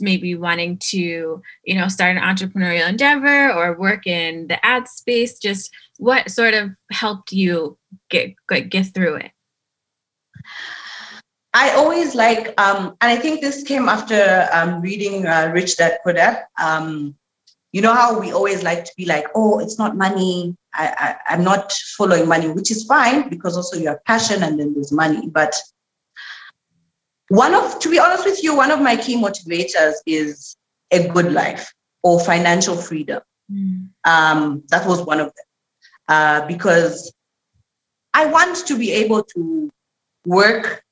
maybe 0.00 0.34
wanting 0.34 0.78
to, 0.78 1.42
you 1.64 1.74
know, 1.74 1.88
start 1.88 2.16
an 2.16 2.22
entrepreneurial 2.22 2.88
endeavor 2.88 3.52
or 3.52 3.78
work 3.78 4.06
in 4.06 4.48
the 4.48 4.64
ad 4.64 4.88
space? 4.88 5.38
Just 5.38 5.70
what 5.98 6.30
sort 6.30 6.54
of 6.54 6.70
helped 6.90 7.32
you 7.32 7.78
get 8.08 8.34
get 8.48 8.86
through 8.94 9.16
it? 9.16 9.30
I 11.52 11.70
always 11.70 12.14
like, 12.14 12.54
um, 12.60 12.96
and 13.00 13.10
I 13.10 13.16
think 13.16 13.40
this 13.40 13.64
came 13.64 13.88
after 13.88 14.48
um, 14.52 14.80
reading 14.80 15.26
uh, 15.26 15.50
Rich 15.52 15.78
Dad 15.78 15.98
Poor 16.04 16.12
Dad. 16.12 16.44
Um, 16.60 17.16
you 17.72 17.80
know 17.82 17.94
how 17.94 18.18
we 18.18 18.32
always 18.32 18.62
like 18.62 18.84
to 18.84 18.92
be 18.96 19.06
like, 19.06 19.26
oh, 19.34 19.60
it's 19.60 19.78
not 19.78 19.96
money. 19.96 20.56
I, 20.74 21.16
I, 21.28 21.34
am 21.34 21.44
not 21.44 21.72
following 21.96 22.26
money, 22.26 22.48
which 22.48 22.70
is 22.70 22.84
fine 22.84 23.28
because 23.28 23.56
also 23.56 23.76
you 23.76 23.88
have 23.88 24.04
passion 24.04 24.42
and 24.42 24.58
then 24.58 24.74
there's 24.74 24.92
money. 24.92 25.28
But 25.28 25.54
one 27.28 27.54
of, 27.54 27.78
to 27.78 27.90
be 27.90 27.98
honest 27.98 28.24
with 28.24 28.42
you, 28.42 28.56
one 28.56 28.70
of 28.70 28.80
my 28.80 28.96
key 28.96 29.16
motivators 29.16 29.94
is 30.04 30.56
a 30.90 31.08
good 31.08 31.32
life 31.32 31.72
or 32.02 32.18
financial 32.20 32.76
freedom. 32.76 33.22
Mm. 33.52 33.88
Um, 34.04 34.64
that 34.70 34.86
was 34.86 35.02
one 35.02 35.20
of 35.20 35.26
them. 35.26 35.44
Uh, 36.08 36.46
because 36.46 37.12
I 38.14 38.26
want 38.26 38.66
to 38.66 38.76
be 38.76 38.90
able 38.90 39.22
to 39.22 39.70
work 40.26 40.82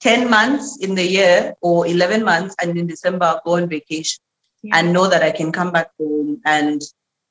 10 0.00 0.28
months 0.28 0.78
in 0.82 0.94
the 0.94 1.06
year 1.06 1.54
or 1.62 1.86
11 1.86 2.22
months 2.22 2.54
and 2.60 2.76
in 2.76 2.86
December 2.86 3.40
go 3.44 3.54
on 3.56 3.68
vacation 3.68 4.20
yeah. 4.62 4.76
and 4.76 4.92
know 4.92 5.08
that 5.08 5.22
I 5.22 5.30
can 5.30 5.52
come 5.52 5.72
back 5.72 5.90
home 5.98 6.40
and 6.44 6.82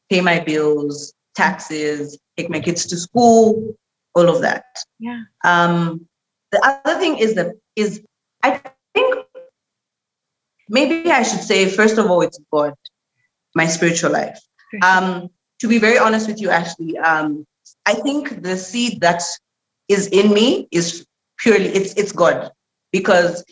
pay 0.09 0.21
my 0.21 0.39
bills, 0.39 1.13
taxes, 1.35 2.17
take 2.37 2.49
my 2.49 2.59
kids 2.59 2.85
to 2.87 2.97
school, 2.97 3.75
all 4.15 4.29
of 4.29 4.41
that. 4.41 4.65
Yeah. 4.99 5.23
Um, 5.43 6.07
the 6.51 6.79
other 6.85 6.99
thing 6.99 7.17
is 7.17 7.35
that 7.35 7.55
is 7.75 8.01
I 8.43 8.61
think 8.93 9.15
maybe 10.69 11.11
I 11.11 11.23
should 11.23 11.41
say 11.41 11.69
first 11.69 11.97
of 11.97 12.09
all 12.09 12.21
it's 12.21 12.39
God, 12.51 12.73
my 13.55 13.67
spiritual 13.67 14.11
life. 14.11 14.39
Um, 14.81 15.29
to 15.59 15.67
be 15.67 15.77
very 15.77 15.97
honest 15.97 16.27
with 16.27 16.41
you, 16.41 16.49
Ashley, 16.49 16.97
um, 16.97 17.45
I 17.85 17.93
think 17.93 18.43
the 18.43 18.57
seed 18.57 19.01
that 19.01 19.23
is 19.87 20.07
in 20.07 20.33
me 20.33 20.67
is 20.71 21.05
purely 21.37 21.67
it's 21.67 21.93
it's 21.93 22.11
God 22.11 22.51
because 22.91 23.43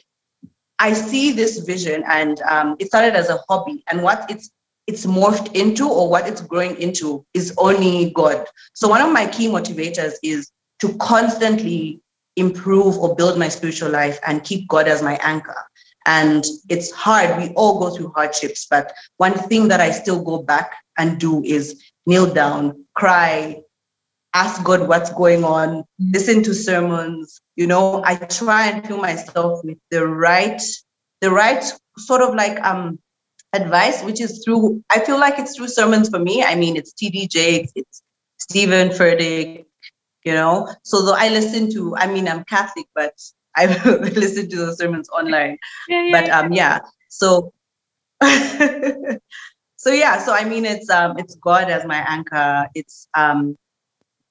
I 0.79 0.93
see 0.93 1.31
this 1.31 1.59
vision, 1.59 2.03
and 2.07 2.41
um, 2.41 2.75
it 2.79 2.87
started 2.87 3.15
as 3.15 3.29
a 3.29 3.39
hobby, 3.47 3.83
and 3.89 4.03
what 4.03 4.29
it's 4.29 4.51
it's 4.87 5.05
morphed 5.05 5.55
into 5.55 5.87
or 5.89 6.09
what 6.09 6.27
it's 6.27 6.41
growing 6.41 6.79
into 6.79 7.25
is 7.33 7.53
only 7.57 8.11
God. 8.11 8.45
So 8.73 8.87
one 8.87 9.01
of 9.01 9.11
my 9.11 9.25
key 9.25 9.47
motivators 9.47 10.13
is 10.21 10.51
to 10.79 10.95
constantly 10.97 12.01
improve 12.35 12.97
or 12.97 13.15
build 13.15 13.39
my 13.39 13.49
spiritual 13.49 13.89
life 13.89 14.19
and 14.27 14.43
keep 14.43 14.67
God 14.67 14.87
as 14.87 15.01
my 15.01 15.17
anchor. 15.23 15.55
And 16.05 16.45
it's 16.69 16.91
hard. 16.91 17.41
We 17.41 17.49
all 17.55 17.79
go 17.79 17.95
through 17.95 18.13
hardships, 18.15 18.67
but 18.69 18.93
one 19.17 19.33
thing 19.33 19.69
that 19.69 19.81
I 19.81 19.89
still 19.89 20.21
go 20.21 20.43
back 20.43 20.73
and 20.97 21.19
do 21.19 21.43
is 21.43 21.81
kneel 22.05 22.31
down, 22.31 22.85
cry, 22.93 23.63
ask 24.35 24.63
God 24.63 24.87
what's 24.87 25.11
going 25.13 25.43
on, 25.43 25.83
listen 25.99 26.43
to 26.43 26.53
sermons. 26.53 27.41
You 27.55 27.67
know, 27.67 28.03
I 28.05 28.15
try 28.15 28.67
and 28.67 28.85
fill 28.85 28.97
myself 28.97 29.61
with 29.63 29.77
the 29.89 30.05
right, 30.05 30.61
the 31.21 31.31
right 31.31 31.63
sort 31.97 32.21
of 32.21 32.35
like 32.35 32.61
um 32.63 32.99
advice, 33.53 34.03
which 34.03 34.21
is 34.21 34.43
through, 34.43 34.83
I 34.89 34.99
feel 34.99 35.17
like 35.17 35.39
it's 35.39 35.55
through 35.55 35.69
sermons 35.69 36.09
for 36.09 36.19
me. 36.19 36.43
I 36.43 36.55
mean, 36.55 36.75
it's 36.75 36.93
TD 36.93 37.29
Jakes, 37.29 37.71
it's 37.75 38.01
Stephen 38.37 38.89
Furtick, 38.89 39.65
you 40.25 40.33
know. 40.33 40.67
So 40.83 41.05
though 41.05 41.15
I 41.15 41.29
listen 41.29 41.71
to, 41.73 41.95
I 41.95 42.07
mean, 42.07 42.27
I'm 42.27 42.43
Catholic, 42.43 42.87
but 42.93 43.13
I 43.55 43.67
listen 43.85 44.49
to 44.49 44.57
those 44.57 44.77
sermons 44.77 45.09
online. 45.09 45.57
Yeah, 45.87 46.03
yeah, 46.03 46.21
but 46.21 46.29
um, 46.29 46.51
yeah. 46.51 46.79
So 47.09 47.53
so 49.77 49.91
yeah, 49.91 50.17
so 50.19 50.33
I 50.33 50.43
mean 50.43 50.65
it's 50.65 50.89
um 50.89 51.17
it's 51.17 51.35
God 51.35 51.69
as 51.69 51.85
my 51.85 52.03
anchor. 52.07 52.67
It's 52.75 53.07
um 53.15 53.55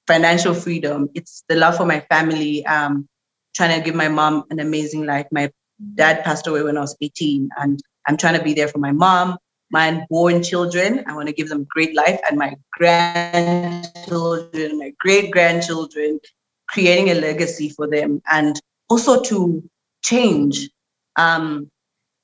financial 0.07 0.53
freedom. 0.53 1.09
It's 1.13 1.43
the 1.49 1.55
love 1.55 1.77
for 1.77 1.85
my 1.85 1.99
family. 2.01 2.65
Um, 2.65 3.07
trying 3.55 3.79
to 3.79 3.83
give 3.83 3.95
my 3.95 4.09
mom 4.09 4.43
an 4.49 4.59
amazing 4.59 5.05
life. 5.05 5.27
My 5.31 5.51
dad 5.95 6.23
passed 6.23 6.47
away 6.47 6.63
when 6.63 6.77
I 6.77 6.81
was 6.81 6.95
18, 7.01 7.49
and 7.57 7.79
I'm 8.07 8.17
trying 8.17 8.37
to 8.37 8.43
be 8.43 8.53
there 8.53 8.67
for 8.67 8.79
my 8.79 8.91
mom, 8.91 9.37
my 9.71 9.87
unborn 9.87 10.43
children. 10.43 11.03
I 11.07 11.15
want 11.15 11.27
to 11.27 11.33
give 11.33 11.49
them 11.49 11.61
a 11.61 11.65
great 11.65 11.95
life, 11.95 12.19
and 12.29 12.37
my 12.37 12.55
grandchildren, 12.73 14.77
my 14.77 14.93
great 14.99 15.31
grandchildren, 15.31 16.19
creating 16.67 17.09
a 17.09 17.15
legacy 17.15 17.69
for 17.69 17.87
them, 17.87 18.21
and 18.29 18.61
also 18.89 19.23
to 19.23 19.67
change. 20.03 20.69
Um, 21.15 21.71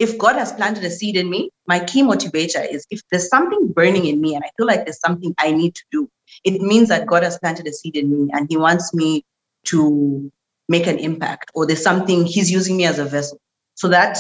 if 0.02 0.18
God 0.18 0.36
has 0.36 0.52
planted 0.52 0.84
a 0.84 0.90
seed 0.90 1.16
in 1.16 1.30
me, 1.30 1.52
my 1.68 1.80
key 1.80 2.02
motivator 2.02 2.68
is 2.68 2.88
if 2.90 3.02
there's 3.12 3.30
something 3.30 3.68
burning 3.68 4.08
in 4.08 4.20
me 4.20 4.34
and 4.34 4.44
I 4.44 4.50
feel 4.58 4.66
like 4.66 4.84
there's 4.84 5.00
something 5.00 5.36
I 5.38 5.52
need 5.52 5.76
to 5.76 5.84
do, 5.92 6.10
it 6.44 6.60
means 6.60 6.90
that 6.90 7.06
God 7.06 7.22
has 7.22 7.38
planted 7.38 7.68
a 7.68 7.72
seed 7.72 7.96
in 7.96 8.10
me 8.10 8.32
and 8.34 8.48
He 8.50 8.58
wants 8.58 8.96
me 8.96 9.24
to 9.66 10.32
make 10.68 10.88
an 10.88 10.98
impact, 10.98 11.52
or 11.54 11.68
there's 11.68 11.84
something 11.84 12.26
He's 12.26 12.50
using 12.50 12.78
me 12.78 12.86
as 12.86 12.98
a 12.98 13.06
vessel. 13.06 13.40
So 13.76 13.90
that 13.90 14.18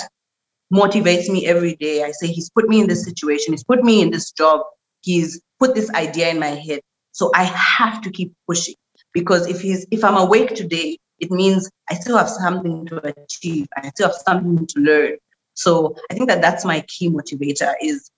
motivates 0.71 1.29
me 1.29 1.47
every 1.47 1.75
day. 1.77 2.03
I 2.03 2.11
say, 2.11 2.27
He's 2.27 2.51
put 2.51 2.69
me 2.69 2.79
in 2.79 2.87
this 2.87 3.03
situation, 3.03 3.53
He's 3.53 3.63
put 3.63 3.83
me 3.83 4.03
in 4.03 4.11
this 4.11 4.31
job, 4.31 4.61
He's 5.01 5.41
put 5.59 5.73
this 5.73 5.89
idea 5.95 6.29
in 6.29 6.39
my 6.39 6.49
head. 6.49 6.81
So 7.11 7.31
I 7.33 7.45
have 7.45 8.03
to 8.03 8.11
keep 8.11 8.33
pushing 8.47 8.75
because 9.13 9.47
if 9.47 9.61
he's 9.61 9.87
if 9.89 10.03
I'm 10.03 10.15
awake 10.15 10.53
today, 10.53 10.99
it 11.19 11.31
means 11.31 11.67
I 11.89 11.95
still 11.95 12.17
have 12.17 12.29
something 12.29 12.85
to 12.85 12.97
achieve. 13.23 13.67
I 13.75 13.89
still 13.89 14.09
have 14.09 14.17
something 14.27 14.67
to 14.67 14.79
learn. 14.79 15.17
So 15.53 15.95
I 16.09 16.13
think 16.13 16.29
that 16.29 16.41
that's 16.41 16.65
my 16.65 16.81
key 16.87 17.09
motivator 17.09 17.73
is 17.81 18.09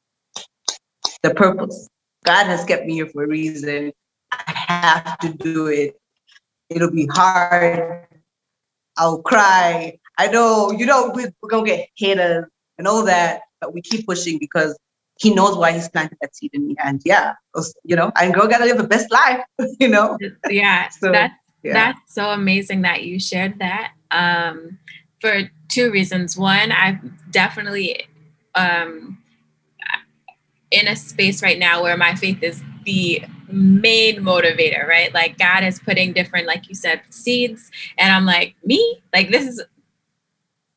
the 1.23 1.33
purpose. 1.33 1.89
God 2.25 2.45
has 2.45 2.63
kept 2.63 2.85
me 2.85 2.93
here 2.95 3.07
for 3.07 3.23
a 3.23 3.27
reason. 3.27 3.91
I 4.31 4.53
have 4.67 5.17
to 5.19 5.33
do 5.33 5.67
it. 5.67 5.99
It'll 6.69 6.91
be 6.91 7.07
hard. 7.11 8.07
I'll 8.97 9.21
cry. 9.21 9.97
I 10.17 10.27
know, 10.27 10.71
you 10.71 10.85
know, 10.85 11.11
we're, 11.13 11.33
we're 11.41 11.49
gonna 11.49 11.65
get 11.65 11.89
haters 11.97 12.45
and 12.77 12.87
all 12.87 13.03
that, 13.05 13.41
but 13.59 13.73
we 13.73 13.81
keep 13.81 14.05
pushing 14.05 14.37
because 14.37 14.77
he 15.19 15.33
knows 15.33 15.57
why 15.57 15.71
he's 15.71 15.89
planted 15.89 16.17
that 16.21 16.35
seed 16.35 16.51
in 16.53 16.67
me. 16.67 16.75
And 16.83 17.01
yeah, 17.05 17.33
you 17.83 17.95
know, 17.95 18.11
I 18.15 18.31
girl 18.31 18.47
gotta 18.47 18.65
live 18.65 18.77
the 18.77 18.87
best 18.87 19.11
life, 19.11 19.43
you 19.79 19.87
know? 19.87 20.17
Yeah. 20.49 20.89
so 20.89 21.11
that's 21.11 21.33
yeah. 21.63 21.73
that's 21.73 22.13
so 22.13 22.29
amazing 22.29 22.81
that 22.81 23.03
you 23.03 23.19
shared 23.19 23.59
that. 23.59 23.93
Um 24.11 24.77
for 25.23 25.49
two 25.69 25.89
reasons. 25.89 26.37
One, 26.37 26.73
I've 26.73 26.99
definitely 27.31 28.07
um, 28.55 29.17
in 30.69 30.85
a 30.87 30.97
space 30.97 31.41
right 31.41 31.57
now 31.57 31.81
where 31.81 31.95
my 31.95 32.13
faith 32.13 32.43
is 32.43 32.61
the 32.83 33.23
main 33.47 34.17
motivator, 34.17 34.85
right? 34.85 35.13
Like 35.13 35.37
God 35.37 35.63
is 35.63 35.79
putting 35.79 36.11
different, 36.11 36.45
like 36.45 36.67
you 36.67 36.75
said, 36.75 37.01
seeds, 37.09 37.71
and 37.97 38.11
I'm 38.11 38.25
like, 38.25 38.55
me, 38.65 39.01
like 39.13 39.31
this 39.31 39.47
is 39.47 39.63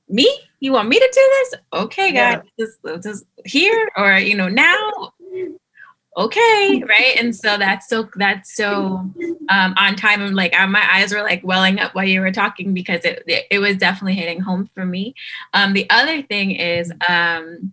me. 0.08 0.32
You 0.60 0.72
want 0.72 0.88
me 0.88 0.98
to 1.00 1.10
do 1.12 1.20
this? 1.20 1.54
Okay, 1.72 2.12
God, 2.12 2.44
yeah. 2.56 2.64
just, 2.66 2.78
just 3.02 3.24
here 3.44 3.90
or 3.96 4.16
you 4.16 4.36
know 4.36 4.48
now 4.48 5.12
okay 6.16 6.82
right 6.88 7.16
and 7.18 7.36
so 7.36 7.58
that's 7.58 7.88
so 7.88 8.08
that's 8.16 8.54
so 8.54 9.04
um, 9.48 9.74
on 9.76 9.94
time 9.94 10.22
and 10.22 10.34
like 10.34 10.52
my 10.68 10.86
eyes 10.90 11.12
were 11.12 11.22
like 11.22 11.42
welling 11.44 11.78
up 11.78 11.94
while 11.94 12.06
you 12.06 12.20
were 12.20 12.32
talking 12.32 12.72
because 12.72 13.04
it 13.04 13.22
it, 13.50 13.58
was 13.58 13.76
definitely 13.76 14.14
hitting 14.14 14.40
home 14.40 14.66
for 14.74 14.86
me 14.86 15.14
um, 15.52 15.72
the 15.74 15.88
other 15.90 16.22
thing 16.22 16.52
is 16.52 16.90
um, 17.08 17.72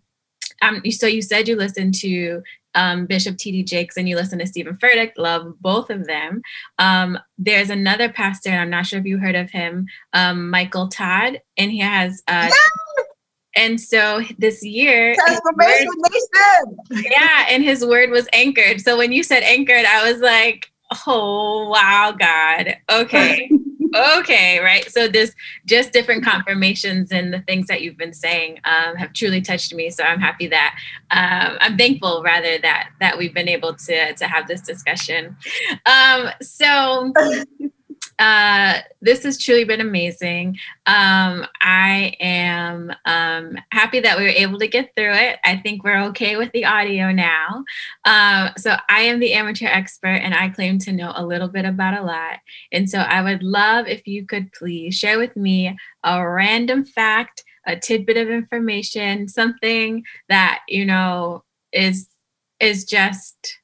um 0.61 0.81
so 0.91 1.07
you 1.07 1.21
said 1.21 1.47
you 1.47 1.55
listened 1.55 1.93
to 1.93 2.43
um, 2.75 3.05
Bishop 3.05 3.37
T.D. 3.37 3.63
Jakes 3.63 3.97
and 3.97 4.09
you 4.09 4.15
listen 4.15 4.39
to 4.39 4.47
Stephen 4.47 4.75
Furtick, 4.75 5.11
love 5.17 5.53
both 5.61 5.89
of 5.89 6.07
them. 6.07 6.41
Um, 6.79 7.19
there's 7.37 7.69
another 7.69 8.09
pastor, 8.09 8.49
and 8.49 8.59
I'm 8.59 8.69
not 8.69 8.85
sure 8.85 8.99
if 8.99 9.05
you 9.05 9.19
heard 9.19 9.35
of 9.35 9.51
him, 9.51 9.87
um, 10.13 10.49
Michael 10.49 10.87
Todd, 10.87 11.41
and 11.57 11.71
he 11.71 11.79
has 11.79 12.23
uh, 12.27 12.49
and 13.55 13.79
so 13.79 14.21
this 14.37 14.63
year, 14.63 15.15
transformation 15.15 15.87
Yeah, 16.91 17.45
and 17.49 17.63
his 17.63 17.85
word 17.85 18.09
was 18.09 18.27
anchored. 18.33 18.81
So 18.81 18.97
when 18.97 19.11
you 19.11 19.23
said 19.23 19.43
anchored, 19.43 19.85
I 19.85 20.11
was 20.11 20.21
like, 20.21 20.71
oh 21.07 21.69
wow, 21.69 22.13
God. 22.17 22.77
Okay. 22.89 23.49
okay, 24.17 24.59
right. 24.59 24.89
So 24.89 25.07
this 25.07 25.35
just 25.65 25.91
different 25.91 26.23
confirmations 26.23 27.11
and 27.11 27.33
the 27.33 27.41
things 27.41 27.67
that 27.67 27.81
you've 27.81 27.97
been 27.97 28.13
saying 28.13 28.59
um, 28.65 28.95
have 28.95 29.13
truly 29.13 29.41
touched 29.41 29.73
me. 29.73 29.89
So 29.89 30.03
I'm 30.03 30.19
happy 30.19 30.47
that 30.47 30.75
um, 31.11 31.57
I'm 31.59 31.77
thankful 31.77 32.23
rather 32.23 32.57
that 32.59 32.89
that 32.99 33.17
we've 33.17 33.33
been 33.33 33.49
able 33.49 33.75
to 33.75 34.13
to 34.13 34.27
have 34.27 34.47
this 34.47 34.61
discussion. 34.61 35.35
Um, 35.85 36.29
so 36.41 37.13
uh, 38.19 38.79
this 39.01 39.23
has 39.23 39.37
truly 39.37 39.63
been 39.63 39.81
amazing. 39.81 40.57
Um, 40.85 41.45
I 41.61 42.15
am 42.19 42.93
um, 43.05 43.57
happy 43.71 43.99
that 43.99 44.17
we 44.17 44.23
were 44.23 44.29
able 44.29 44.59
to 44.59 44.67
get 44.67 44.93
through 44.95 45.13
it. 45.13 45.39
I 45.43 45.57
think 45.57 45.83
we're 45.83 46.03
okay 46.05 46.37
with 46.37 46.51
the 46.51 46.65
audio 46.65 47.11
now. 47.11 47.63
Um, 48.05 48.51
so 48.57 48.75
I 48.89 49.01
am 49.01 49.19
the 49.19 49.33
amateur 49.33 49.67
expert 49.67 50.19
and 50.23 50.33
I 50.33 50.49
claim 50.49 50.79
to 50.79 50.91
know 50.91 51.11
a 51.15 51.25
little 51.25 51.47
bit 51.47 51.65
about 51.65 51.99
a 51.99 52.05
lot. 52.05 52.39
And 52.71 52.89
so 52.89 52.99
I 52.99 53.21
would 53.21 53.43
love 53.43 53.87
if 53.87 54.07
you 54.07 54.25
could 54.25 54.51
please 54.53 54.95
share 54.95 55.17
with 55.17 55.35
me 55.35 55.77
a 56.03 56.27
random 56.27 56.85
fact, 56.85 57.43
a 57.65 57.75
tidbit 57.75 58.17
of 58.17 58.29
information, 58.29 59.27
something 59.27 60.03
that, 60.29 60.59
you 60.67 60.85
know, 60.85 61.43
is 61.71 62.07
is 62.59 62.85
just 62.85 63.57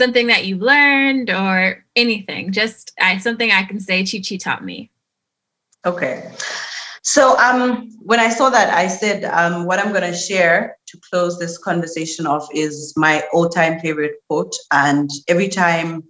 something 0.00 0.28
that 0.28 0.46
you've 0.46 0.62
learned 0.62 1.28
or 1.28 1.84
anything 1.94 2.52
just 2.52 2.92
I, 2.98 3.18
something 3.18 3.50
i 3.50 3.64
can 3.64 3.80
say 3.80 4.02
chi 4.04 4.22
chi 4.26 4.36
taught 4.36 4.64
me. 4.64 4.90
Okay. 5.84 6.30
So 7.02 7.36
um, 7.38 7.90
when 8.10 8.20
i 8.20 8.30
saw 8.30 8.48
that 8.50 8.72
i 8.82 8.86
said 8.88 9.24
um, 9.24 9.66
what 9.66 9.78
i'm 9.78 9.92
going 9.96 10.10
to 10.10 10.16
share 10.16 10.78
to 10.88 10.98
close 11.10 11.38
this 11.38 11.58
conversation 11.58 12.26
off 12.26 12.48
is 12.54 12.94
my 12.96 13.22
all-time 13.32 13.78
favorite 13.80 14.16
quote. 14.26 14.54
And 14.72 15.10
every 15.28 15.48
time 15.48 16.04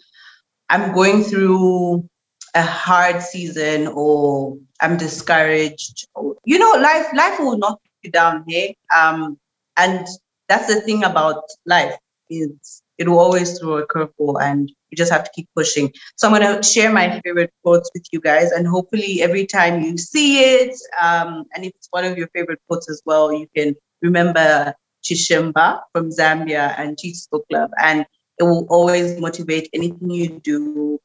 i'm 0.68 0.92
going 0.92 1.25
through 1.25 2.09
a 2.54 2.62
hard 2.62 3.20
season 3.23 3.88
or 3.88 4.56
i'm 4.82 4.97
discouraged 4.97 6.06
you 6.44 6.59
know 6.59 6.73
life 6.90 7.06
life 7.23 7.38
will 7.40 7.59
knock 7.59 7.80
you 8.02 8.11
down 8.11 8.44
hey? 8.49 8.76
Um, 8.97 9.38
and 9.76 10.06
that's 10.49 10.66
the 10.73 10.80
thing 10.80 11.04
about 11.04 11.42
life 11.66 11.97
is 12.28 12.79
it 13.00 13.09
will 13.09 13.19
always 13.19 13.59
throw 13.59 13.78
a 13.78 13.87
curveball 13.87 14.40
and 14.42 14.71
you 14.90 14.97
just 14.97 15.11
have 15.11 15.25
to 15.25 15.30
keep 15.35 15.49
pushing. 15.57 15.90
So 16.16 16.28
I'm 16.28 16.35
going 16.35 16.57
to 16.57 16.62
share 16.62 16.92
my 16.92 17.21
favorite 17.25 17.50
quotes 17.64 17.90
with 17.95 18.04
you 18.12 18.21
guys, 18.21 18.52
and 18.52 18.66
hopefully 18.66 19.23
every 19.23 19.47
time 19.47 19.83
you 19.83 19.97
see 19.97 20.40
it, 20.40 20.76
um, 21.00 21.45
and 21.54 21.64
if 21.64 21.73
it's 21.75 21.88
one 21.90 22.04
of 22.04 22.19
your 22.19 22.28
favorite 22.35 22.61
quotes 22.69 22.90
as 22.90 23.00
well, 23.07 23.33
you 23.33 23.49
can 23.57 23.75
remember 24.02 24.75
Chishimba 25.02 25.80
from 25.92 26.11
Zambia 26.11 26.75
and 26.78 26.99
Cheech's 26.99 27.26
Book 27.26 27.47
Club, 27.49 27.71
and 27.83 28.04
it 28.38 28.42
will 28.42 28.66
always 28.69 29.19
motivate 29.19 29.71
anything 29.73 30.11
you 30.11 30.40
do 30.40 31.00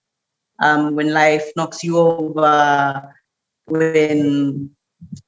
um, 0.59 0.95
when 0.95 1.13
life 1.13 1.45
knocks 1.55 1.81
you 1.81 1.97
over, 1.97 3.15
when 3.67 4.69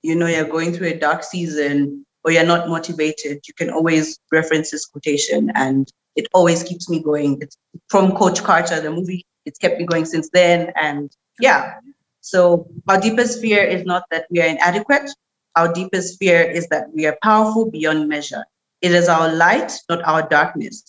you 0.01 0.15
know 0.15 0.27
you're 0.27 0.45
going 0.49 0.73
through 0.73 0.87
a 0.87 0.99
dark 0.99 1.23
season 1.23 2.05
or 2.23 2.31
you're 2.31 2.45
not 2.45 2.67
motivated. 2.67 3.39
You 3.47 3.53
can 3.53 3.69
always 3.69 4.19
reference 4.31 4.71
this 4.71 4.85
quotation 4.85 5.51
and 5.55 5.91
it 6.15 6.27
always 6.33 6.63
keeps 6.63 6.89
me 6.89 7.01
going. 7.01 7.37
It's 7.41 7.57
from 7.89 8.11
Coach 8.13 8.43
Carter, 8.43 8.81
the 8.81 8.91
movie. 8.91 9.25
It's 9.45 9.59
kept 9.59 9.79
me 9.79 9.85
going 9.85 10.05
since 10.05 10.29
then. 10.33 10.73
And 10.75 11.11
yeah, 11.39 11.75
so 12.21 12.67
our 12.89 12.99
deepest 12.99 13.39
fear 13.39 13.63
is 13.63 13.85
not 13.85 14.03
that 14.11 14.25
we 14.29 14.41
are 14.41 14.47
inadequate. 14.47 15.09
Our 15.55 15.71
deepest 15.71 16.19
fear 16.19 16.41
is 16.41 16.67
that 16.67 16.93
we 16.93 17.05
are 17.05 17.17
powerful 17.23 17.71
beyond 17.71 18.09
measure. 18.09 18.43
It 18.81 18.91
is 18.91 19.07
our 19.07 19.33
light, 19.33 19.71
not 19.89 20.03
our 20.03 20.27
darkness, 20.27 20.83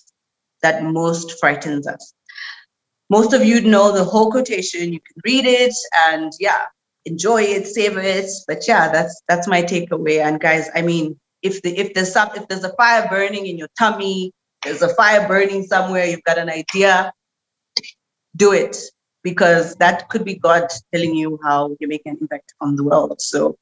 that 0.62 0.82
most 0.82 1.38
frightens 1.38 1.86
us. 1.86 2.12
Most 3.10 3.32
of 3.32 3.44
you 3.44 3.60
know 3.62 3.92
the 3.92 4.04
whole 4.04 4.30
quotation. 4.30 4.92
You 4.92 5.00
can 5.00 5.16
read 5.24 5.46
it 5.46 5.74
and 6.08 6.32
yeah, 6.38 6.64
enjoy 7.04 7.42
it, 7.42 7.66
savor 7.66 8.00
it. 8.00 8.30
But 8.46 8.66
yeah, 8.66 8.90
that's 8.90 9.22
that's 9.28 9.48
my 9.48 9.62
takeaway. 9.62 10.24
And 10.24 10.40
guys, 10.40 10.68
I 10.74 10.82
mean, 10.82 11.18
if 11.42 11.62
the 11.62 11.76
if 11.78 11.94
there's 11.94 12.12
some 12.12 12.30
if 12.36 12.48
there's 12.48 12.64
a 12.64 12.74
fire 12.74 13.08
burning 13.08 13.46
in 13.46 13.56
your 13.58 13.68
tummy, 13.78 14.32
there's 14.64 14.82
a 14.82 14.94
fire 14.94 15.26
burning 15.26 15.64
somewhere, 15.64 16.04
you've 16.06 16.24
got 16.24 16.38
an 16.38 16.50
idea, 16.50 17.12
do 18.36 18.52
it 18.52 18.76
because 19.22 19.74
that 19.76 20.08
could 20.08 20.24
be 20.24 20.36
God 20.36 20.68
telling 20.92 21.14
you 21.14 21.38
how 21.44 21.76
you 21.80 21.88
make 21.88 22.02
an 22.06 22.16
impact 22.20 22.54
on 22.60 22.76
the 22.76 22.84
world. 22.84 23.20
So 23.20 23.56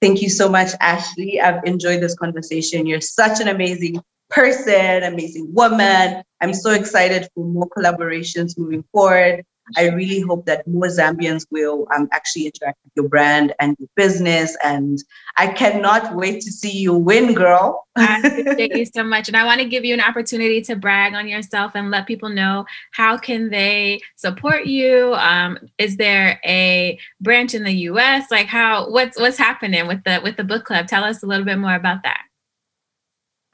thank 0.00 0.22
you 0.22 0.28
so 0.28 0.48
much, 0.48 0.70
Ashley. 0.80 1.40
I've 1.40 1.64
enjoyed 1.64 2.02
this 2.02 2.16
conversation. 2.16 2.86
You're 2.86 3.00
such 3.00 3.40
an 3.40 3.48
amazing 3.48 4.00
person, 4.30 5.02
amazing 5.02 5.52
woman. 5.54 6.22
I'm 6.40 6.54
so 6.54 6.70
excited 6.70 7.28
for 7.34 7.44
more 7.44 7.68
collaborations 7.68 8.58
moving 8.58 8.84
forward. 8.92 9.44
I 9.76 9.88
really 9.88 10.20
hope 10.20 10.46
that 10.46 10.66
more 10.66 10.86
Zambians 10.86 11.46
will 11.50 11.86
um, 11.94 12.08
actually 12.12 12.46
interact 12.46 12.78
with 12.84 12.92
your 12.96 13.08
brand 13.08 13.54
and 13.60 13.76
your 13.78 13.88
business. 13.96 14.56
And 14.64 14.98
I 15.36 15.48
cannot 15.48 16.14
wait 16.14 16.40
to 16.42 16.52
see 16.52 16.70
you 16.70 16.94
win, 16.94 17.34
girl. 17.34 17.86
Thank 17.96 18.74
you 18.74 18.84
so 18.86 19.02
much. 19.02 19.28
And 19.28 19.36
I 19.36 19.44
want 19.44 19.60
to 19.60 19.68
give 19.68 19.84
you 19.84 19.94
an 19.94 20.00
opportunity 20.00 20.62
to 20.62 20.76
brag 20.76 21.14
on 21.14 21.28
yourself 21.28 21.72
and 21.74 21.90
let 21.90 22.06
people 22.06 22.28
know 22.28 22.64
how 22.92 23.18
can 23.18 23.50
they 23.50 24.00
support 24.16 24.66
you. 24.66 25.14
Um, 25.14 25.58
is 25.78 25.96
there 25.96 26.40
a 26.44 26.98
branch 27.20 27.54
in 27.54 27.64
the 27.64 27.72
U.S.? 27.72 28.30
Like 28.30 28.46
how 28.46 28.90
what's 28.90 29.18
what's 29.18 29.38
happening 29.38 29.86
with 29.86 30.04
the 30.04 30.20
with 30.22 30.36
the 30.36 30.44
book 30.44 30.64
club? 30.64 30.86
Tell 30.86 31.04
us 31.04 31.22
a 31.22 31.26
little 31.26 31.44
bit 31.44 31.58
more 31.58 31.74
about 31.74 32.02
that. 32.04 32.22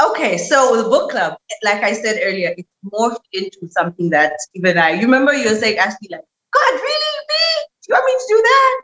Okay, 0.02 0.38
so 0.38 0.82
the 0.82 0.88
book 0.88 1.10
club, 1.10 1.36
like 1.62 1.82
I 1.84 1.92
said 1.92 2.18
earlier, 2.22 2.52
it's 2.58 2.68
morphed 2.92 3.24
into 3.32 3.68
something 3.70 4.10
that 4.10 4.32
even 4.54 4.76
I, 4.76 4.90
you 4.90 5.02
remember 5.02 5.32
you 5.32 5.48
were 5.48 5.56
saying, 5.56 5.78
Ashley, 5.78 6.08
like, 6.10 6.24
God, 6.52 6.72
really? 6.72 7.14
Me? 7.28 7.66
Do 7.82 7.88
you 7.88 7.94
want 7.94 8.06
me 8.06 8.12
to 8.12 8.26
do 8.28 8.42
that? 8.42 8.80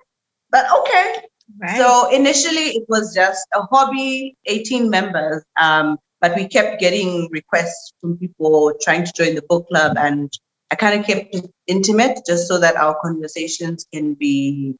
But 0.50 0.66
okay. 0.80 1.14
Right. 1.60 1.76
So 1.76 2.10
initially 2.10 2.76
it 2.76 2.84
was 2.88 3.12
just 3.12 3.44
a 3.54 3.62
hobby, 3.62 4.36
18 4.46 4.88
members. 4.88 5.42
Um, 5.60 5.98
but 6.20 6.36
we 6.36 6.46
kept 6.46 6.80
getting 6.80 7.28
requests 7.32 7.92
from 8.00 8.16
people 8.16 8.72
trying 8.80 9.04
to 9.04 9.12
join 9.12 9.34
the 9.34 9.42
book 9.48 9.66
club. 9.68 9.96
And 9.98 10.30
I 10.70 10.76
kind 10.76 11.00
of 11.00 11.04
kept 11.04 11.34
it 11.34 11.50
intimate 11.66 12.20
just 12.26 12.46
so 12.46 12.60
that 12.60 12.76
our 12.76 12.96
conversations 13.02 13.84
can 13.92 14.14
be, 14.14 14.76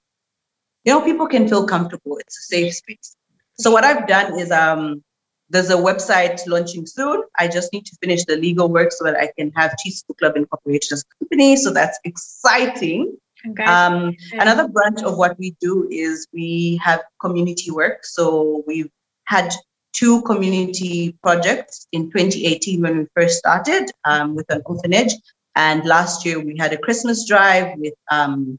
you 0.84 0.92
know, 0.92 1.00
people 1.00 1.26
can 1.26 1.48
feel 1.48 1.66
comfortable. 1.66 2.18
It's 2.18 2.38
a 2.38 2.42
safe 2.42 2.74
space. 2.74 3.16
So 3.58 3.70
what 3.72 3.84
I've 3.84 4.06
done 4.06 4.38
is 4.38 4.50
um, 4.52 5.02
there's 5.50 5.70
a 5.70 5.76
website 5.76 6.40
launching 6.46 6.86
soon. 6.86 7.22
I 7.38 7.48
just 7.48 7.72
need 7.72 7.84
to 7.86 7.96
finish 8.02 8.24
the 8.24 8.36
legal 8.36 8.68
work 8.68 8.92
so 8.92 9.04
that 9.04 9.16
I 9.16 9.30
can 9.36 9.52
have 9.56 9.76
Cheech's 9.78 10.02
Book 10.04 10.18
Club 10.18 10.36
incorporated 10.36 10.92
as 10.92 11.02
a 11.02 11.18
company. 11.18 11.56
So 11.56 11.72
that's 11.72 11.98
exciting. 12.04 13.16
Um, 13.66 14.14
another 14.32 14.68
branch 14.68 15.02
of 15.02 15.16
what 15.16 15.38
we 15.38 15.56
do 15.60 15.88
is 15.90 16.28
we 16.32 16.80
have 16.82 17.00
community 17.20 17.70
work. 17.70 18.04
So 18.04 18.62
we've 18.66 18.90
had 19.24 19.52
two 19.92 20.22
community 20.22 21.16
projects 21.22 21.86
in 21.92 22.10
2018 22.10 22.80
when 22.82 22.98
we 22.98 23.06
first 23.16 23.38
started 23.38 23.90
um, 24.04 24.34
with 24.36 24.46
an 24.50 24.62
orphanage. 24.66 25.12
And 25.56 25.84
last 25.84 26.24
year 26.24 26.38
we 26.38 26.56
had 26.56 26.72
a 26.72 26.78
Christmas 26.78 27.26
drive 27.26 27.76
with 27.76 27.94
um, 28.10 28.58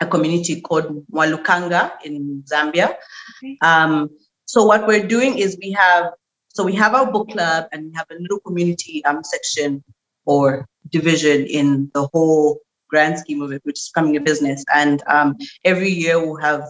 a 0.00 0.06
community 0.06 0.60
called 0.60 1.06
Walukanga 1.12 1.92
in 2.04 2.42
Zambia. 2.50 2.96
Okay. 3.38 3.58
Um, 3.62 4.10
so 4.46 4.64
what 4.64 4.86
we're 4.86 5.06
doing 5.06 5.38
is 5.38 5.56
we 5.62 5.72
have 5.72 6.12
so 6.54 6.64
we 6.64 6.74
have 6.74 6.94
our 6.94 7.10
book 7.10 7.30
club 7.30 7.66
and 7.72 7.86
we 7.86 7.92
have 7.94 8.06
a 8.10 8.14
little 8.20 8.38
community 8.40 9.04
um, 9.04 9.24
section 9.24 9.82
or 10.24 10.66
division 10.90 11.46
in 11.46 11.90
the 11.94 12.08
whole 12.12 12.60
grand 12.88 13.18
scheme 13.18 13.42
of 13.42 13.52
it, 13.52 13.60
which 13.64 13.78
is 13.78 13.90
becoming 13.92 14.16
a 14.16 14.20
business. 14.20 14.64
And 14.72 15.02
um, 15.08 15.36
every 15.64 15.90
year 15.90 16.24
we'll 16.24 16.36
have 16.36 16.62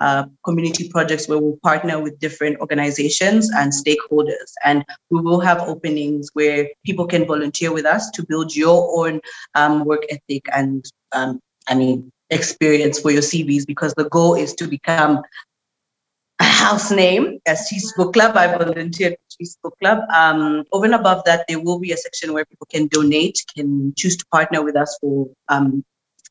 uh, 0.00 0.24
community 0.44 0.88
projects 0.90 1.26
where 1.26 1.38
we'll 1.38 1.58
partner 1.62 1.98
with 2.00 2.18
different 2.20 2.58
organizations 2.60 3.50
and 3.50 3.72
stakeholders. 3.72 4.52
And 4.64 4.84
we 5.10 5.20
will 5.20 5.40
have 5.40 5.60
openings 5.60 6.28
where 6.34 6.68
people 6.84 7.06
can 7.06 7.26
volunteer 7.26 7.72
with 7.72 7.86
us 7.86 8.10
to 8.10 8.24
build 8.26 8.54
your 8.54 9.06
own 9.06 9.20
um, 9.54 9.84
work 9.84 10.02
ethic 10.10 10.44
and, 10.54 10.84
um, 11.12 11.40
I 11.66 11.74
mean, 11.74 12.10
experience 12.30 13.00
for 13.00 13.10
your 13.10 13.22
CVs 13.22 13.66
because 13.66 13.92
the 13.94 14.08
goal 14.08 14.34
is 14.34 14.54
to 14.54 14.68
become 14.68 15.22
house 16.60 16.90
name 16.90 17.38
as 17.46 17.66
Cheech's 17.68 17.92
Book 17.96 18.12
Club. 18.12 18.36
I 18.36 18.46
volunteered 18.46 19.14
at 19.14 19.18
Cheech's 19.30 19.56
Book 19.62 19.74
Club. 19.80 19.98
Um, 20.14 20.64
over 20.72 20.84
and 20.84 20.94
above 20.94 21.24
that, 21.24 21.46
there 21.48 21.58
will 21.58 21.78
be 21.78 21.92
a 21.92 21.96
section 21.96 22.34
where 22.34 22.44
people 22.44 22.66
can 22.70 22.86
donate, 22.88 23.38
can 23.54 23.94
choose 23.96 24.16
to 24.18 24.26
partner 24.26 24.62
with 24.62 24.76
us 24.76 24.96
for 25.00 25.28
um, 25.48 25.82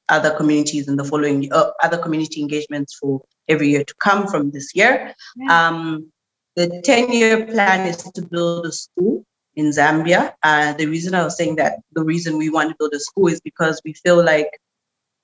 other 0.08 0.32
communities 0.36 0.88
in 0.88 0.98
the 0.98 1.04
following 1.04 1.52
uh, 1.52 1.72
other 1.84 1.98
community 1.98 2.42
engagements 2.42 2.96
for 3.00 3.22
every 3.48 3.70
year 3.70 3.84
to 3.84 3.96
come 4.00 4.28
from 4.28 4.52
this 4.52 4.76
year. 4.76 5.14
Yeah. 5.36 5.68
Um, 5.68 6.12
the 6.56 6.82
10 6.84 7.12
year 7.12 7.46
plan 7.48 7.88
is 7.88 7.98
to 7.98 8.22
build 8.22 8.68
a 8.68 8.72
school 8.72 9.26
in 9.56 9.72
Zambia. 9.72 10.34
Uh, 10.44 10.74
the 10.74 10.86
reason 10.86 11.16
I 11.16 11.24
was 11.24 11.38
saying 11.38 11.56
that, 11.56 11.80
the 11.94 12.04
reason 12.04 12.38
we 12.38 12.50
want 12.50 12.70
to 12.70 12.76
build 12.78 12.94
a 12.94 13.00
school 13.00 13.28
is 13.28 13.42
because 13.42 13.82
we 13.84 13.94
feel 13.94 14.24
like 14.24 14.60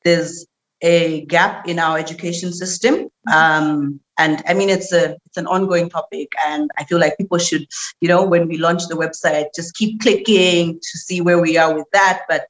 there's 0.03 0.45
a 0.81 1.25
gap 1.25 1.67
in 1.67 1.79
our 1.79 1.97
education 1.97 2.53
system. 2.53 3.09
Um, 3.33 3.99
and 4.17 4.43
I 4.47 4.53
mean, 4.53 4.69
it's 4.69 4.93
a 4.93 5.17
it's 5.25 5.37
an 5.37 5.47
ongoing 5.47 5.89
topic, 5.89 6.31
and 6.45 6.69
I 6.77 6.85
feel 6.85 6.99
like 6.99 7.17
people 7.17 7.37
should, 7.37 7.67
you 7.99 8.07
know, 8.07 8.23
when 8.23 8.47
we 8.47 8.57
launch 8.57 8.87
the 8.87 8.95
website, 8.95 9.47
just 9.55 9.75
keep 9.75 10.01
clicking 10.01 10.75
to 10.75 10.97
see 10.97 11.21
where 11.21 11.41
we 11.41 11.57
are 11.57 11.73
with 11.73 11.87
that. 11.91 12.21
But 12.29 12.47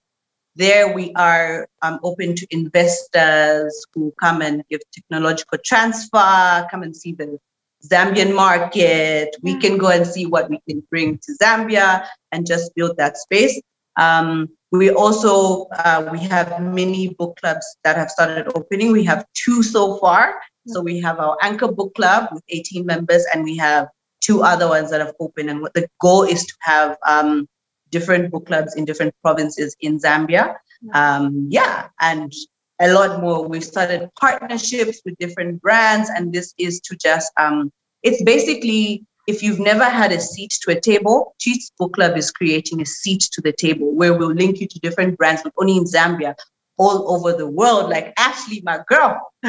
there 0.55 0.93
we 0.93 1.11
are 1.15 1.67
um, 1.81 1.99
open 2.03 2.35
to 2.35 2.47
investors 2.51 3.85
who 3.93 4.13
come 4.21 4.41
and 4.41 4.63
give 4.69 4.81
technological 4.93 5.57
transfer, 5.65 6.67
come 6.69 6.83
and 6.83 6.95
see 6.95 7.13
the 7.13 7.39
Zambian 7.85 8.33
market. 8.33 9.35
We 9.41 9.57
can 9.59 9.77
go 9.77 9.89
and 9.89 10.05
see 10.05 10.25
what 10.25 10.49
we 10.49 10.59
can 10.67 10.83
bring 10.89 11.17
to 11.19 11.37
Zambia 11.41 12.05
and 12.31 12.45
just 12.45 12.73
build 12.75 12.97
that 12.97 13.17
space. 13.17 13.59
Um, 13.97 14.49
we 14.77 14.89
also 14.91 15.67
uh, 15.71 16.07
we 16.11 16.19
have 16.19 16.61
many 16.61 17.09
book 17.09 17.37
clubs 17.41 17.65
that 17.83 17.95
have 17.95 18.09
started 18.09 18.51
opening. 18.55 18.91
We 18.91 19.03
have 19.05 19.25
two 19.33 19.63
so 19.63 19.97
far. 19.97 20.39
So 20.67 20.81
we 20.81 20.99
have 21.01 21.19
our 21.19 21.37
anchor 21.41 21.71
book 21.71 21.93
club 21.95 22.29
with 22.31 22.43
18 22.49 22.85
members, 22.85 23.25
and 23.33 23.43
we 23.43 23.55
have 23.57 23.87
two 24.21 24.41
other 24.41 24.67
ones 24.67 24.89
that 24.91 25.01
have 25.01 25.13
opened. 25.19 25.49
And 25.49 25.61
what 25.61 25.73
the 25.73 25.87
goal 26.01 26.23
is 26.23 26.45
to 26.45 26.53
have 26.61 26.97
um, 27.07 27.47
different 27.91 28.31
book 28.31 28.47
clubs 28.47 28.75
in 28.75 28.85
different 28.85 29.13
provinces 29.21 29.75
in 29.81 29.99
Zambia. 29.99 30.55
Um, 30.93 31.47
yeah, 31.49 31.87
and 32.01 32.31
a 32.79 32.91
lot 32.91 33.21
more. 33.21 33.47
We've 33.47 33.63
started 33.63 34.09
partnerships 34.19 35.01
with 35.05 35.15
different 35.17 35.61
brands, 35.61 36.09
and 36.09 36.33
this 36.33 36.53
is 36.57 36.79
to 36.81 36.95
just 36.95 37.31
um, 37.37 37.71
it's 38.03 38.21
basically 38.23 39.05
if 39.27 39.41
you've 39.41 39.59
never 39.59 39.85
had 39.85 40.11
a 40.11 40.19
seat 40.19 40.53
to 40.61 40.71
a 40.71 40.79
table, 40.79 41.35
Cheech's 41.39 41.71
Book 41.77 41.93
Club 41.93 42.17
is 42.17 42.31
creating 42.31 42.81
a 42.81 42.85
seat 42.85 43.21
to 43.31 43.41
the 43.41 43.51
table 43.51 43.93
where 43.93 44.13
we'll 44.13 44.33
link 44.33 44.59
you 44.59 44.67
to 44.67 44.79
different 44.79 45.17
brands, 45.17 45.43
not 45.43 45.53
only 45.57 45.77
in 45.77 45.85
Zambia, 45.85 46.35
all 46.77 47.15
over 47.15 47.33
the 47.33 47.47
world, 47.47 47.89
like 47.89 48.13
Ashley, 48.17 48.61
my 48.63 48.79
girl. 48.87 49.19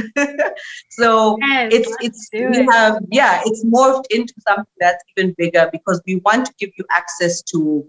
so 0.90 1.36
yes, 1.40 1.72
it's 1.72 1.96
it's 2.00 2.28
we 2.32 2.40
it. 2.40 2.70
have 2.70 2.98
yeah, 3.10 3.42
it's 3.44 3.64
morphed 3.64 4.04
into 4.10 4.32
something 4.46 4.64
that's 4.78 5.02
even 5.16 5.34
bigger 5.36 5.68
because 5.72 6.00
we 6.06 6.16
want 6.16 6.46
to 6.46 6.54
give 6.58 6.70
you 6.78 6.84
access 6.90 7.42
to 7.42 7.86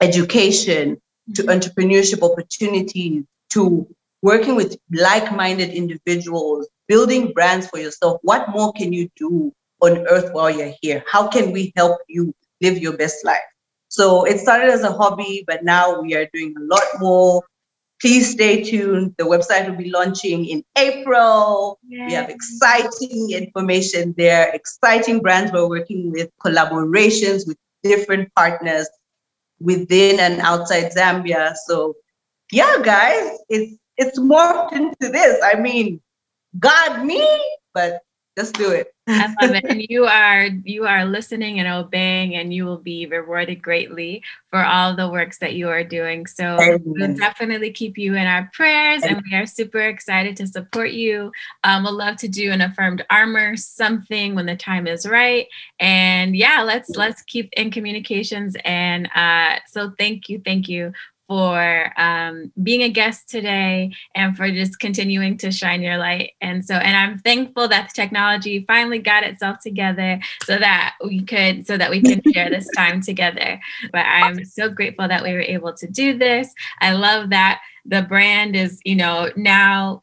education, 0.00 1.00
to 1.34 1.42
mm-hmm. 1.42 1.50
entrepreneurship 1.50 2.28
opportunities, 2.28 3.24
to 3.50 3.88
working 4.20 4.54
with 4.54 4.76
like-minded 4.92 5.70
individuals, 5.70 6.68
building 6.88 7.32
brands 7.32 7.66
for 7.68 7.78
yourself. 7.78 8.20
What 8.22 8.50
more 8.50 8.72
can 8.72 8.92
you 8.92 9.08
do 9.16 9.52
on 9.82 10.06
earth 10.08 10.32
while 10.32 10.50
you're 10.50 10.72
here? 10.80 11.04
How 11.10 11.28
can 11.28 11.52
we 11.52 11.72
help 11.76 12.00
you 12.08 12.34
live 12.60 12.78
your 12.78 12.96
best 12.96 13.24
life? 13.24 13.40
So 13.88 14.24
it 14.24 14.38
started 14.38 14.70
as 14.70 14.82
a 14.82 14.92
hobby, 14.92 15.44
but 15.46 15.64
now 15.64 16.00
we 16.00 16.14
are 16.14 16.26
doing 16.32 16.54
a 16.56 16.62
lot 16.62 16.86
more. 16.98 17.42
Please 18.00 18.32
stay 18.32 18.62
tuned. 18.62 19.14
The 19.18 19.24
website 19.24 19.68
will 19.68 19.76
be 19.76 19.90
launching 19.90 20.46
in 20.46 20.64
April. 20.76 21.78
Yay. 21.86 22.06
We 22.06 22.12
have 22.14 22.30
exciting 22.30 23.32
information 23.32 24.14
there, 24.16 24.50
exciting 24.54 25.20
brands 25.20 25.52
we're 25.52 25.68
working 25.68 26.10
with, 26.10 26.30
collaborations 26.44 27.46
with 27.46 27.58
different 27.82 28.34
partners 28.34 28.88
within 29.60 30.18
and 30.20 30.40
outside 30.40 30.92
Zambia. 30.92 31.54
So 31.66 31.94
yeah, 32.50 32.78
guys, 32.82 33.38
it's 33.48 33.76
it's 33.96 34.18
morphed 34.18 34.72
into 34.72 35.12
this. 35.12 35.40
I 35.44 35.60
mean, 35.60 36.00
God 36.58 37.04
me, 37.04 37.26
but 37.74 38.00
just 38.36 38.54
do 38.54 38.70
it. 38.70 38.94
I 39.08 39.34
love 39.42 39.54
it. 39.54 39.64
And 39.68 39.84
you 39.88 40.04
are 40.06 40.44
you 40.64 40.86
are 40.86 41.04
listening 41.04 41.58
and 41.58 41.68
obeying 41.68 42.34
and 42.34 42.54
you 42.54 42.64
will 42.64 42.78
be 42.78 43.06
rewarded 43.06 43.60
greatly 43.62 44.22
for 44.50 44.64
all 44.64 44.94
the 44.94 45.08
works 45.08 45.38
that 45.38 45.54
you 45.54 45.68
are 45.68 45.82
doing. 45.82 46.26
So 46.26 46.56
we'll 46.84 47.14
definitely 47.16 47.72
keep 47.72 47.98
you 47.98 48.14
in 48.14 48.26
our 48.26 48.50
prayers 48.52 49.02
and 49.02 49.22
we 49.24 49.36
are 49.36 49.46
super 49.46 49.80
excited 49.80 50.36
to 50.36 50.46
support 50.46 50.92
you. 50.92 51.32
Um, 51.64 51.82
we'll 51.82 51.96
love 51.96 52.16
to 52.18 52.28
do 52.28 52.52
an 52.52 52.60
affirmed 52.60 53.04
armor 53.10 53.56
something 53.56 54.34
when 54.34 54.46
the 54.46 54.56
time 54.56 54.86
is 54.86 55.06
right. 55.06 55.46
And 55.80 56.36
yeah, 56.36 56.62
let's 56.62 56.90
let's 56.90 57.22
keep 57.22 57.50
in 57.54 57.70
communications. 57.70 58.56
And 58.64 59.10
uh, 59.14 59.56
so 59.66 59.92
thank 59.98 60.28
you, 60.28 60.40
thank 60.44 60.68
you 60.68 60.92
for 61.26 61.92
um, 61.96 62.52
being 62.62 62.82
a 62.82 62.88
guest 62.88 63.28
today 63.28 63.92
and 64.14 64.36
for 64.36 64.50
just 64.50 64.78
continuing 64.80 65.38
to 65.38 65.50
shine 65.50 65.82
your 65.82 65.98
light. 65.98 66.32
And 66.40 66.64
so, 66.64 66.74
and 66.74 66.96
I'm 66.96 67.18
thankful 67.18 67.68
that 67.68 67.88
the 67.88 67.94
technology 67.94 68.64
finally 68.66 68.98
got 68.98 69.24
itself 69.24 69.58
together 69.60 70.20
so 70.44 70.58
that 70.58 70.94
we 71.04 71.22
could, 71.22 71.66
so 71.66 71.76
that 71.76 71.90
we 71.90 72.02
can 72.02 72.20
share 72.32 72.50
this 72.50 72.68
time 72.76 73.00
together. 73.00 73.60
But 73.92 74.06
I'm 74.06 74.44
so 74.44 74.68
grateful 74.68 75.08
that 75.08 75.22
we 75.22 75.32
were 75.32 75.40
able 75.40 75.72
to 75.74 75.86
do 75.86 76.18
this. 76.18 76.52
I 76.80 76.92
love 76.92 77.30
that 77.30 77.60
the 77.84 78.02
brand 78.02 78.56
is, 78.56 78.80
you 78.84 78.96
know, 78.96 79.30
now 79.36 80.02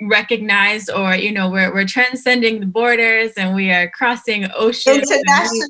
recognized 0.00 0.90
or 0.90 1.14
you 1.14 1.30
know 1.30 1.50
we're, 1.50 1.72
we're 1.72 1.86
transcending 1.86 2.60
the 2.60 2.66
borders 2.66 3.32
and 3.36 3.54
we 3.54 3.70
are 3.70 3.90
crossing 3.90 4.46
oceans 4.54 5.10
international 5.10 5.68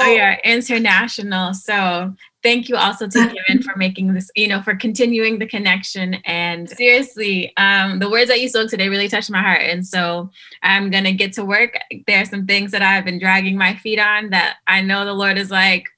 we 0.00 0.20
are 0.20 0.38
international 0.44 1.54
so 1.54 2.14
thank 2.44 2.68
you 2.68 2.76
also 2.76 3.08
to 3.08 3.34
Kevin 3.48 3.62
for 3.62 3.74
making 3.76 4.14
this, 4.14 4.30
you 4.36 4.46
know, 4.46 4.62
for 4.62 4.76
continuing 4.76 5.40
the 5.40 5.46
connection. 5.46 6.14
And 6.26 6.70
seriously, 6.70 7.52
um, 7.56 7.98
the 7.98 8.08
words 8.08 8.28
that 8.28 8.40
you 8.40 8.48
spoke 8.48 8.70
today 8.70 8.88
really 8.88 9.08
touched 9.08 9.30
my 9.30 9.42
heart. 9.42 9.62
And 9.62 9.84
so 9.84 10.30
I'm 10.62 10.90
to 10.92 11.12
get 11.12 11.32
to 11.32 11.44
work. 11.44 11.76
There 12.06 12.20
are 12.20 12.26
some 12.26 12.46
things 12.46 12.70
that 12.70 12.82
I've 12.82 13.04
been 13.04 13.18
dragging 13.18 13.56
my 13.56 13.74
feet 13.74 13.98
on 13.98 14.30
that 14.30 14.58
I 14.68 14.82
know 14.82 15.04
the 15.04 15.14
Lord 15.14 15.38
is 15.38 15.50
like, 15.50 15.88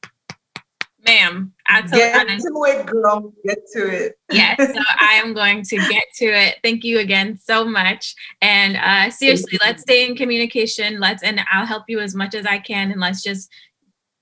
ma'am, 1.07 1.53
I 1.67 1.81
told 1.83 1.93
get 1.93 2.27
to 2.27 2.65
it, 2.67 2.87
girl. 2.87 3.33
Get 3.45 3.59
to 3.75 4.05
it. 4.05 4.19
yes, 4.31 4.57
so 4.59 4.81
I 5.01 5.21
am 5.25 5.35
going 5.35 5.63
to 5.63 5.77
get 5.77 6.05
to 6.17 6.27
it. 6.27 6.57
Thank 6.63 6.85
you 6.85 6.99
again 6.99 7.39
so 7.39 7.65
much. 7.65 8.15
And 8.41 8.77
uh, 8.77 9.11
seriously, 9.11 9.59
let's 9.63 9.83
stay 9.83 10.07
in 10.07 10.17
communication. 10.17 11.01
Let's, 11.01 11.23
and 11.23 11.41
I'll 11.53 11.67
help 11.67 11.85
you 11.89 12.01
as 12.01 12.15
much 12.15 12.35
as 12.35 12.47
I 12.47 12.59
can. 12.59 12.91
And 12.91 13.01
let's 13.01 13.23
just 13.23 13.51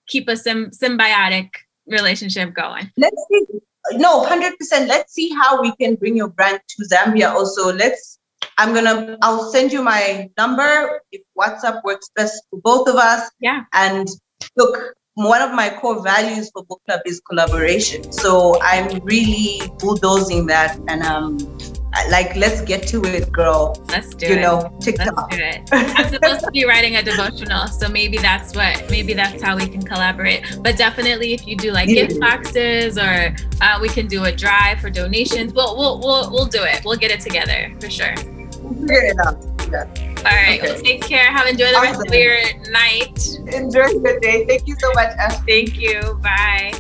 keep 0.07 0.29
a 0.29 0.37
sim- 0.37 0.71
symbiotic 0.71 1.51
relationship 1.87 2.55
going? 2.55 2.91
Let's 2.97 3.17
see. 3.31 3.45
No, 3.93 4.25
100%. 4.25 4.53
Let's 4.89 5.13
see 5.13 5.31
how 5.31 5.61
we 5.61 5.75
can 5.77 5.95
bring 5.97 6.17
your 6.17 6.29
brand 6.29 6.61
to 6.69 6.85
Zambia 6.89 7.31
also. 7.31 7.73
Let's, 7.73 8.19
I'm 8.57 8.75
to, 8.75 9.19
I'll 9.23 9.51
send 9.51 9.73
you 9.73 9.83
my 9.83 10.31
number 10.39 11.01
if 11.13 11.23
WhatsApp 11.39 11.83
works 11.85 12.11
best 12.17 12.43
for 12.51 12.61
both 12.61 12.89
of 12.89 12.97
us. 12.97 13.31
Yeah. 13.41 13.65
And 13.75 14.09
look, 14.57 14.95
one 15.15 15.41
of 15.43 15.53
my 15.53 15.71
core 15.81 16.03
values 16.03 16.51
for 16.51 16.65
book 16.65 16.83
club 16.89 17.01
is 17.07 17.21
collaboration. 17.21 18.13
So 18.13 18.61
I'm 18.61 18.99
really 19.05 19.63
bulldozing 19.79 20.47
that 20.47 20.79
and 20.89 21.03
um 21.03 21.39
like 22.11 22.35
let's 22.35 22.61
get 22.63 22.87
to 22.89 23.05
it, 23.05 23.31
girl. 23.31 23.81
Let's 23.89 24.15
do 24.17 24.27
you 24.27 24.33
it. 24.33 24.37
You 24.37 24.43
know, 24.43 24.77
TikTok. 24.81 25.31
Let's 25.31 25.37
do 25.37 25.43
it. 25.45 25.69
I'm 25.73 26.13
supposed 26.13 26.41
to 26.41 26.51
be 26.51 26.65
writing 26.69 26.97
a 26.97 27.03
devotional, 27.03 27.69
so 27.69 27.89
maybe 27.89 28.19
that's 28.19 28.57
what 28.57 28.91
maybe 28.91 29.15
that's 29.15 29.41
how 29.41 29.57
we 29.57 29.69
can 29.69 29.83
collaborate. 29.83 30.59
But 30.61 30.77
definitely, 30.77 31.35
if 31.35 31.47
you 31.47 31.57
do 31.57 31.71
like 31.71 31.89
yeah. 31.89 32.07
gift 32.07 32.19
boxes 32.19 32.99
or 32.99 33.37
uh, 33.61 33.79
we 33.81 33.89
can 33.89 34.09
do 34.09 34.25
a 34.25 34.33
drive 34.33 34.81
for 34.81 34.91
donations, 34.91 35.53
we'll 35.53 35.77
we'll 35.77 36.01
we'll 36.01 36.33
we'll 36.33 36.47
do 36.47 36.65
it. 36.65 36.85
We'll 36.85 36.99
get 36.99 37.13
it 37.13 37.21
together 37.21 37.73
for 37.81 37.89
sure. 37.89 38.17
Figure 38.17 39.05
it 39.05 39.17
out. 39.25 39.39
Yeah. 39.71 40.14
All 40.25 40.33
right. 40.33 40.61
Okay. 40.61 40.73
Well, 40.73 40.81
take 40.81 41.03
care. 41.03 41.33
Have 41.33 41.47
enjoy 41.47 41.71
the 41.71 41.77
awesome. 41.77 42.01
rest 42.01 42.09
of 42.09 42.15
your 42.15 42.71
night. 42.71 43.55
Enjoy 43.55 43.89
the 44.01 44.19
day. 44.23 44.47
Thank 44.47 44.67
you 44.67 44.77
so 44.79 44.93
much, 44.95 45.15
Ash. 45.19 45.37
Thank 45.47 45.79
you. 45.79 46.19
Bye. 46.23 46.73